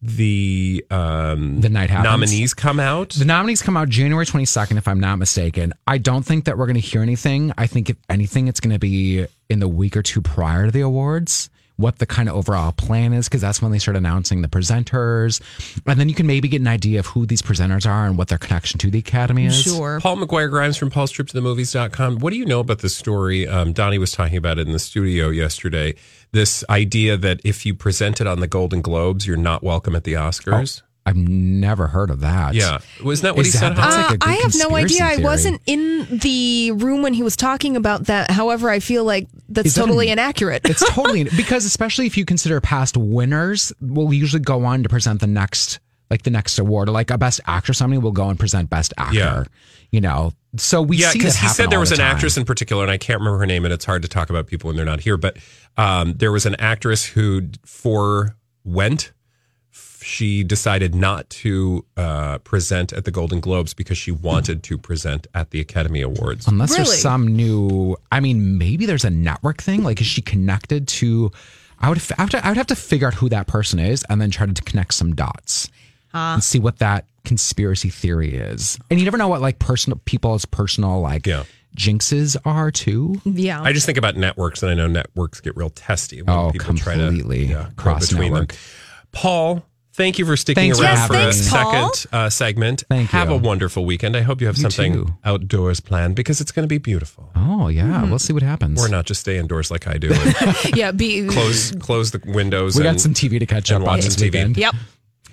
the 0.00 0.84
um, 0.90 1.60
The 1.60 1.68
night 1.68 1.90
happens. 1.90 2.10
nominees 2.10 2.54
come 2.54 2.80
out. 2.80 3.10
The 3.10 3.24
nominees 3.24 3.62
come 3.62 3.76
out 3.76 3.88
January 3.88 4.26
22nd, 4.26 4.76
if 4.76 4.88
I'm 4.88 4.98
not 4.98 5.18
mistaken. 5.18 5.72
I 5.86 5.98
don't 5.98 6.24
think 6.24 6.44
that 6.46 6.58
we're 6.58 6.66
going 6.66 6.74
to 6.74 6.80
hear 6.80 7.02
anything. 7.02 7.52
I 7.56 7.66
think, 7.68 7.88
if 7.90 7.96
anything, 8.08 8.48
it's 8.48 8.58
going 8.60 8.72
to 8.72 8.80
be 8.80 9.26
in 9.48 9.60
the 9.60 9.68
week 9.68 9.96
or 9.96 10.02
two 10.02 10.20
prior 10.20 10.66
to 10.66 10.72
the 10.72 10.80
awards, 10.80 11.50
what 11.76 11.98
the 11.98 12.06
kind 12.06 12.28
of 12.28 12.36
overall 12.36 12.72
plan 12.72 13.12
is, 13.12 13.28
because 13.28 13.40
that's 13.40 13.60
when 13.62 13.72
they 13.72 13.78
start 13.78 13.96
announcing 13.96 14.42
the 14.42 14.48
presenters. 14.48 15.40
And 15.86 15.98
then 15.98 16.08
you 16.08 16.14
can 16.14 16.26
maybe 16.26 16.48
get 16.48 16.60
an 16.60 16.68
idea 16.68 17.00
of 17.00 17.06
who 17.06 17.26
these 17.26 17.42
presenters 17.42 17.86
are 17.88 18.06
and 18.06 18.16
what 18.18 18.28
their 18.28 18.38
connection 18.38 18.78
to 18.80 18.90
the 18.90 18.98
Academy 18.98 19.46
is. 19.46 19.62
Sure. 19.62 20.00
Paul 20.00 20.18
McGuire 20.18 20.50
Grimes 20.50 20.76
from 20.76 20.90
Paul's 20.90 21.10
Trip 21.10 21.28
to 21.28 21.34
the 21.34 21.40
Movies.com. 21.40 22.18
What 22.18 22.32
do 22.32 22.38
you 22.38 22.46
know 22.46 22.60
about 22.60 22.80
this 22.80 22.96
story? 22.96 23.48
Um, 23.48 23.72
Donnie 23.72 23.98
was 23.98 24.12
talking 24.12 24.36
about 24.36 24.58
it 24.58 24.66
in 24.66 24.72
the 24.72 24.78
studio 24.78 25.28
yesterday. 25.30 25.94
This 26.32 26.64
idea 26.70 27.16
that 27.16 27.40
if 27.44 27.66
you 27.66 27.74
present 27.74 28.20
it 28.20 28.26
on 28.26 28.40
the 28.40 28.46
Golden 28.46 28.80
Globes, 28.80 29.26
you're 29.26 29.36
not 29.36 29.62
welcome 29.62 29.94
at 29.96 30.04
the 30.04 30.14
Oscars. 30.14 30.82
I've 31.04 31.16
never 31.16 31.88
heard 31.88 32.10
of 32.10 32.20
that. 32.20 32.54
Yeah. 32.54 32.78
Wasn't 33.02 33.24
that 33.24 33.34
what 33.36 33.44
Is 33.46 33.52
he 33.54 33.58
that- 33.58 33.74
said? 33.74 33.76
that's 33.76 33.94
Huh? 33.96 34.02
like 34.02 34.10
a 34.14 34.18
good 34.18 34.28
I 34.28 34.34
have 34.34 34.54
no 34.54 34.68
conspiracy 34.68 35.02
idea. 35.02 35.18
I 35.20 35.28
wasn't 35.28 35.60
in 35.66 36.18
the 36.18 36.70
room 36.72 37.02
when 37.02 37.12
he 37.12 37.22
was 37.24 37.34
talking 37.36 37.76
about 37.76 38.04
that. 38.06 38.30
However, 38.30 38.70
I 38.70 38.78
feel 38.78 39.04
like 39.04 39.26
that's 39.48 39.66
Is 39.68 39.74
that 39.74 39.80
totally 39.80 40.06
an- 40.08 40.12
inaccurate. 40.20 40.62
It's 40.64 40.88
totally 40.94 41.24
because 41.24 41.64
especially 41.64 42.06
if 42.06 42.16
you 42.16 42.24
consider 42.24 42.60
past 42.60 42.96
winners 42.96 43.72
will 43.80 44.12
usually 44.14 44.42
go 44.42 44.64
on 44.64 44.84
to 44.84 44.88
present 44.88 45.20
the 45.20 45.26
next 45.26 45.80
like 46.10 46.22
the 46.22 46.30
next 46.30 46.58
award 46.58 46.88
or 46.88 46.92
like 46.92 47.10
a 47.10 47.16
best 47.16 47.40
actor 47.46 47.72
somebody 47.72 47.98
will 47.98 48.12
go 48.12 48.28
and 48.28 48.38
present 48.38 48.68
best 48.70 48.92
actor. 48.98 49.14
Yeah. 49.18 49.44
You 49.90 50.00
know. 50.02 50.32
So 50.56 50.82
we 50.82 50.98
yeah, 50.98 51.08
see 51.10 51.18
because 51.18 51.36
he 51.36 51.48
said 51.48 51.70
there 51.70 51.80
was 51.80 51.88
the 51.88 51.94
an 51.96 52.00
time. 52.00 52.14
actress 52.14 52.36
in 52.36 52.44
particular, 52.44 52.82
and 52.82 52.90
I 52.92 52.98
can't 52.98 53.18
remember 53.18 53.38
her 53.38 53.46
name, 53.46 53.64
and 53.64 53.72
it's 53.72 53.86
hard 53.86 54.02
to 54.02 54.08
talk 54.08 54.28
about 54.30 54.46
people 54.46 54.68
when 54.68 54.76
they're 54.76 54.84
not 54.84 55.00
here. 55.00 55.16
But 55.16 55.38
um, 55.78 56.12
there 56.14 56.30
was 56.30 56.44
an 56.44 56.54
actress 56.56 57.04
who 57.06 57.48
forewent. 57.64 59.12
She 60.02 60.44
decided 60.44 60.94
not 60.94 61.28
to 61.30 61.84
uh, 61.96 62.38
present 62.38 62.92
at 62.92 63.04
the 63.04 63.10
Golden 63.10 63.40
Globes 63.40 63.72
because 63.74 63.96
she 63.98 64.10
wanted 64.10 64.62
to 64.64 64.76
present 64.78 65.26
at 65.34 65.50
the 65.50 65.60
Academy 65.60 66.00
Awards. 66.02 66.46
Unless 66.48 66.72
Really? 66.72 66.84
there's 66.84 67.00
some 67.00 67.26
new 67.28 67.96
I 68.10 68.20
mean 68.20 68.58
maybe 68.58 68.86
there's 68.86 69.04
a 69.04 69.10
network 69.10 69.62
thing 69.62 69.82
like 69.84 70.00
is 70.00 70.06
she 70.06 70.20
connected 70.22 70.88
to 70.88 71.30
I 71.80 71.88
would 71.88 72.00
I 72.18 72.24
would, 72.24 72.34
I 72.34 72.48
would 72.48 72.56
have 72.56 72.66
to 72.68 72.76
figure 72.76 73.06
out 73.08 73.14
who 73.14 73.28
that 73.30 73.46
person 73.46 73.78
is 73.78 74.04
and 74.08 74.20
then 74.20 74.30
try 74.30 74.46
to 74.46 74.62
connect 74.62 74.94
some 74.94 75.14
dots. 75.14 75.68
Ah. 76.14 76.34
and 76.34 76.44
see 76.44 76.58
what 76.58 76.78
that 76.80 77.06
conspiracy 77.24 77.88
theory 77.88 78.34
is. 78.34 78.78
And 78.90 78.98
you 79.00 79.04
never 79.06 79.16
know 79.16 79.28
what 79.28 79.40
like 79.40 79.58
personal 79.58 79.98
people's 80.04 80.44
personal 80.44 81.00
like 81.00 81.26
Yeah. 81.26 81.44
jinxes 81.74 82.36
are 82.44 82.70
too. 82.70 83.18
yeah. 83.24 83.62
I 83.62 83.72
just 83.72 83.86
think 83.86 83.96
about 83.96 84.16
networks, 84.16 84.62
and 84.62 84.70
I 84.70 84.74
know 84.74 84.88
networks 84.88 85.40
get 85.40 85.56
real 85.56 85.70
testy 85.70 86.20
when 86.20 86.36
Oh, 86.36 86.50
people 86.50 86.74
try 86.74 86.96
to 86.96 87.06
completely. 87.06 87.46
yeah, 87.46 87.68
Cross 87.76 88.10
between 88.10 88.32
network. 88.34 88.48
them. 88.50 88.58
Paul, 89.12 89.64
thank 89.92 90.18
you 90.18 90.26
for 90.26 90.36
sticking 90.36 90.62
Thanks 90.62 90.80
around 90.80 90.96
having 90.96 91.16
for 91.16 91.22
a 91.22 91.26
me. 91.26 91.32
Thanks, 91.32 91.50
Paul. 91.50 91.92
second 91.94 92.14
uh, 92.18 92.30
segment. 92.30 92.84
Thank 92.88 93.10
Have 93.10 93.28
you. 93.30 93.34
a 93.34 93.38
wonderful 93.38 93.84
weekend. 93.84 94.16
I 94.16 94.22
hope 94.22 94.40
you 94.40 94.46
have 94.46 94.56
You 94.56 94.62
something 94.70 94.92
too. 94.92 95.06
outdoors 95.24 95.80
planned 95.80 96.16
because 96.16 96.40
it's 96.40 96.52
going 96.52 96.64
to 96.64 96.68
be 96.68 96.78
beautiful. 96.78 97.30
Oh 97.36 97.68
yeah, 97.68 98.04
we'll 98.04 98.18
see 98.18 98.32
what 98.32 98.42
happens. 98.42 98.80
Or 98.84 98.88
not 98.88 99.06
just 99.06 99.20
stay 99.20 99.38
indoors 99.38 99.70
like 99.70 99.86
I 99.86 99.98
do. 99.98 100.10
And 100.40 100.76
yeah. 100.76 100.90
Be 100.92 101.26
close 101.28 101.72
close 101.76 102.10
the 102.10 102.20
windows. 102.26 102.74
We 102.76 102.86
and, 102.86 102.94
got 102.96 103.00
some 103.00 103.14
TV 103.14 103.38
to 103.38 103.46
catch 103.46 103.70
and 103.70 103.82
up 103.82 103.88
on 103.88 103.96
watch 103.96 104.04
this 104.04 104.14
some 104.14 104.22
TV. 104.28 104.32
weekend. 104.32 104.56
Yep. 104.56 104.74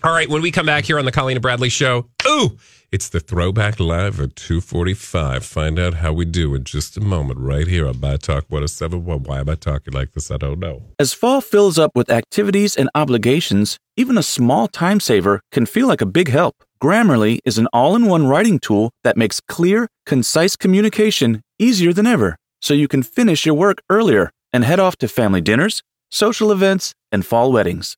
All 0.03 0.13
right, 0.13 0.29
when 0.29 0.41
we 0.41 0.51
come 0.51 0.65
back 0.65 0.85
here 0.85 0.97
on 0.97 1.03
the 1.03 1.11
Colleen 1.11 1.35
and 1.35 1.41
Bradley 1.41 1.67
Show, 1.67 2.07
ooh, 2.25 2.57
it's 2.91 3.09
the 3.09 3.19
Throwback 3.19 3.79
Live 3.79 4.19
at 4.19 4.35
245. 4.35 5.45
Find 5.45 5.77
out 5.77 5.95
how 5.95 6.11
we 6.11 6.25
do 6.25 6.55
in 6.55 6.63
just 6.63 6.97
a 6.97 7.01
moment 7.01 7.39
right 7.39 7.67
here 7.67 7.87
on 7.87 7.99
My 7.99 8.17
Talk 8.17 8.45
1071. 8.47 9.23
Why 9.23 9.39
am 9.39 9.49
I 9.49 9.55
talking 9.55 9.93
like 9.93 10.13
this? 10.13 10.31
I 10.31 10.37
don't 10.37 10.59
know. 10.59 10.83
As 10.97 11.13
fall 11.13 11.41
fills 11.41 11.77
up 11.77 11.91
with 11.93 12.09
activities 12.09 12.75
and 12.75 12.89
obligations, 12.95 13.77
even 13.95 14.17
a 14.17 14.23
small 14.23 14.67
time 14.67 14.99
saver 14.99 15.41
can 15.51 15.65
feel 15.65 15.87
like 15.87 16.01
a 16.01 16.07
big 16.07 16.29
help. 16.29 16.55
Grammarly 16.81 17.39
is 17.45 17.57
an 17.57 17.67
all 17.73 17.95
in 17.95 18.05
one 18.05 18.25
writing 18.25 18.57
tool 18.57 18.91
that 19.03 19.17
makes 19.17 19.39
clear, 19.39 19.87
concise 20.05 20.55
communication 20.55 21.41
easier 21.59 21.93
than 21.93 22.07
ever, 22.07 22.37
so 22.61 22.73
you 22.73 22.87
can 22.87 23.03
finish 23.03 23.45
your 23.45 23.55
work 23.55 23.83
earlier 23.89 24.31
and 24.51 24.63
head 24.63 24.79
off 24.79 24.95
to 24.97 25.07
family 25.07 25.41
dinners, 25.41 25.83
social 26.09 26.51
events, 26.51 26.93
and 27.11 27.25
fall 27.25 27.51
weddings. 27.51 27.97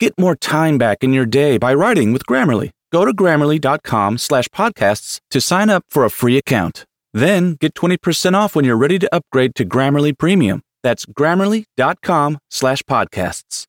Get 0.00 0.18
more 0.18 0.34
time 0.34 0.76
back 0.76 1.04
in 1.04 1.12
your 1.12 1.26
day 1.26 1.56
by 1.56 1.72
writing 1.72 2.12
with 2.12 2.26
Grammarly. 2.26 2.70
Go 2.92 3.04
to 3.04 3.12
grammarly.com 3.12 4.18
slash 4.18 4.48
podcasts 4.48 5.20
to 5.30 5.40
sign 5.40 5.70
up 5.70 5.84
for 5.88 6.04
a 6.04 6.10
free 6.10 6.36
account. 6.36 6.84
Then 7.12 7.54
get 7.60 7.74
20% 7.74 8.34
off 8.34 8.56
when 8.56 8.64
you're 8.64 8.76
ready 8.76 8.98
to 8.98 9.14
upgrade 9.14 9.54
to 9.54 9.64
Grammarly 9.64 10.16
Premium. 10.16 10.62
That's 10.82 11.06
grammarly.com 11.06 12.38
slash 12.50 12.82
podcasts. 12.82 13.66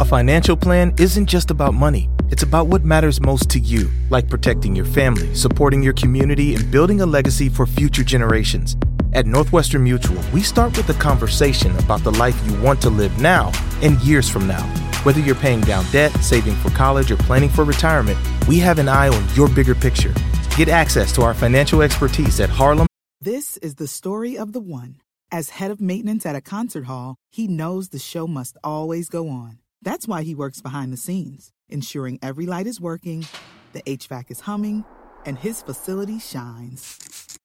A 0.00 0.04
financial 0.04 0.56
plan 0.56 0.94
isn't 0.98 1.26
just 1.26 1.50
about 1.50 1.74
money. 1.74 2.08
It's 2.30 2.42
about 2.42 2.66
what 2.66 2.84
matters 2.84 3.20
most 3.20 3.48
to 3.50 3.60
you, 3.60 3.90
like 4.10 4.28
protecting 4.28 4.74
your 4.74 4.86
family, 4.86 5.34
supporting 5.34 5.82
your 5.82 5.92
community, 5.92 6.54
and 6.54 6.70
building 6.70 7.00
a 7.00 7.06
legacy 7.06 7.48
for 7.48 7.66
future 7.66 8.02
generations. 8.02 8.76
At 9.14 9.26
Northwestern 9.26 9.84
Mutual, 9.84 10.20
we 10.32 10.42
start 10.42 10.76
with 10.76 10.88
a 10.88 10.94
conversation 10.94 11.76
about 11.76 12.02
the 12.02 12.10
life 12.10 12.36
you 12.44 12.60
want 12.60 12.82
to 12.82 12.90
live 12.90 13.16
now 13.20 13.52
and 13.80 14.00
years 14.00 14.28
from 14.28 14.48
now. 14.48 14.62
Whether 15.04 15.20
you're 15.20 15.36
paying 15.36 15.60
down 15.60 15.84
debt, 15.92 16.10
saving 16.16 16.56
for 16.56 16.70
college, 16.70 17.12
or 17.12 17.16
planning 17.18 17.48
for 17.48 17.62
retirement, 17.62 18.18
we 18.48 18.58
have 18.58 18.80
an 18.80 18.88
eye 18.88 19.08
on 19.08 19.34
your 19.34 19.48
bigger 19.48 19.74
picture. 19.76 20.12
Get 20.56 20.68
access 20.68 21.12
to 21.12 21.22
our 21.22 21.32
financial 21.32 21.80
expertise 21.80 22.40
at 22.40 22.50
Harlem. 22.50 22.88
This 23.20 23.56
is 23.58 23.76
the 23.76 23.86
story 23.86 24.36
of 24.36 24.52
the 24.52 24.60
one. 24.60 24.96
As 25.30 25.50
head 25.50 25.70
of 25.70 25.80
maintenance 25.80 26.26
at 26.26 26.34
a 26.34 26.40
concert 26.40 26.86
hall, 26.86 27.14
he 27.30 27.46
knows 27.46 27.90
the 27.90 28.00
show 28.00 28.26
must 28.26 28.56
always 28.64 29.08
go 29.08 29.28
on. 29.28 29.60
That's 29.80 30.08
why 30.08 30.24
he 30.24 30.34
works 30.34 30.60
behind 30.60 30.92
the 30.92 30.96
scenes, 30.96 31.52
ensuring 31.68 32.18
every 32.20 32.46
light 32.46 32.66
is 32.66 32.80
working, 32.80 33.26
the 33.74 33.82
HVAC 33.82 34.32
is 34.32 34.40
humming, 34.40 34.84
and 35.24 35.38
his 35.38 35.62
facility 35.62 36.18
shines. 36.18 37.13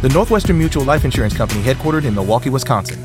The 0.00 0.08
Northwestern 0.08 0.58
Mutual 0.58 0.84
Life 0.84 1.04
Insurance 1.04 1.36
Company, 1.36 1.62
headquartered 1.62 2.04
in 2.04 2.14
Milwaukee, 2.14 2.50
Wisconsin. 2.50 2.98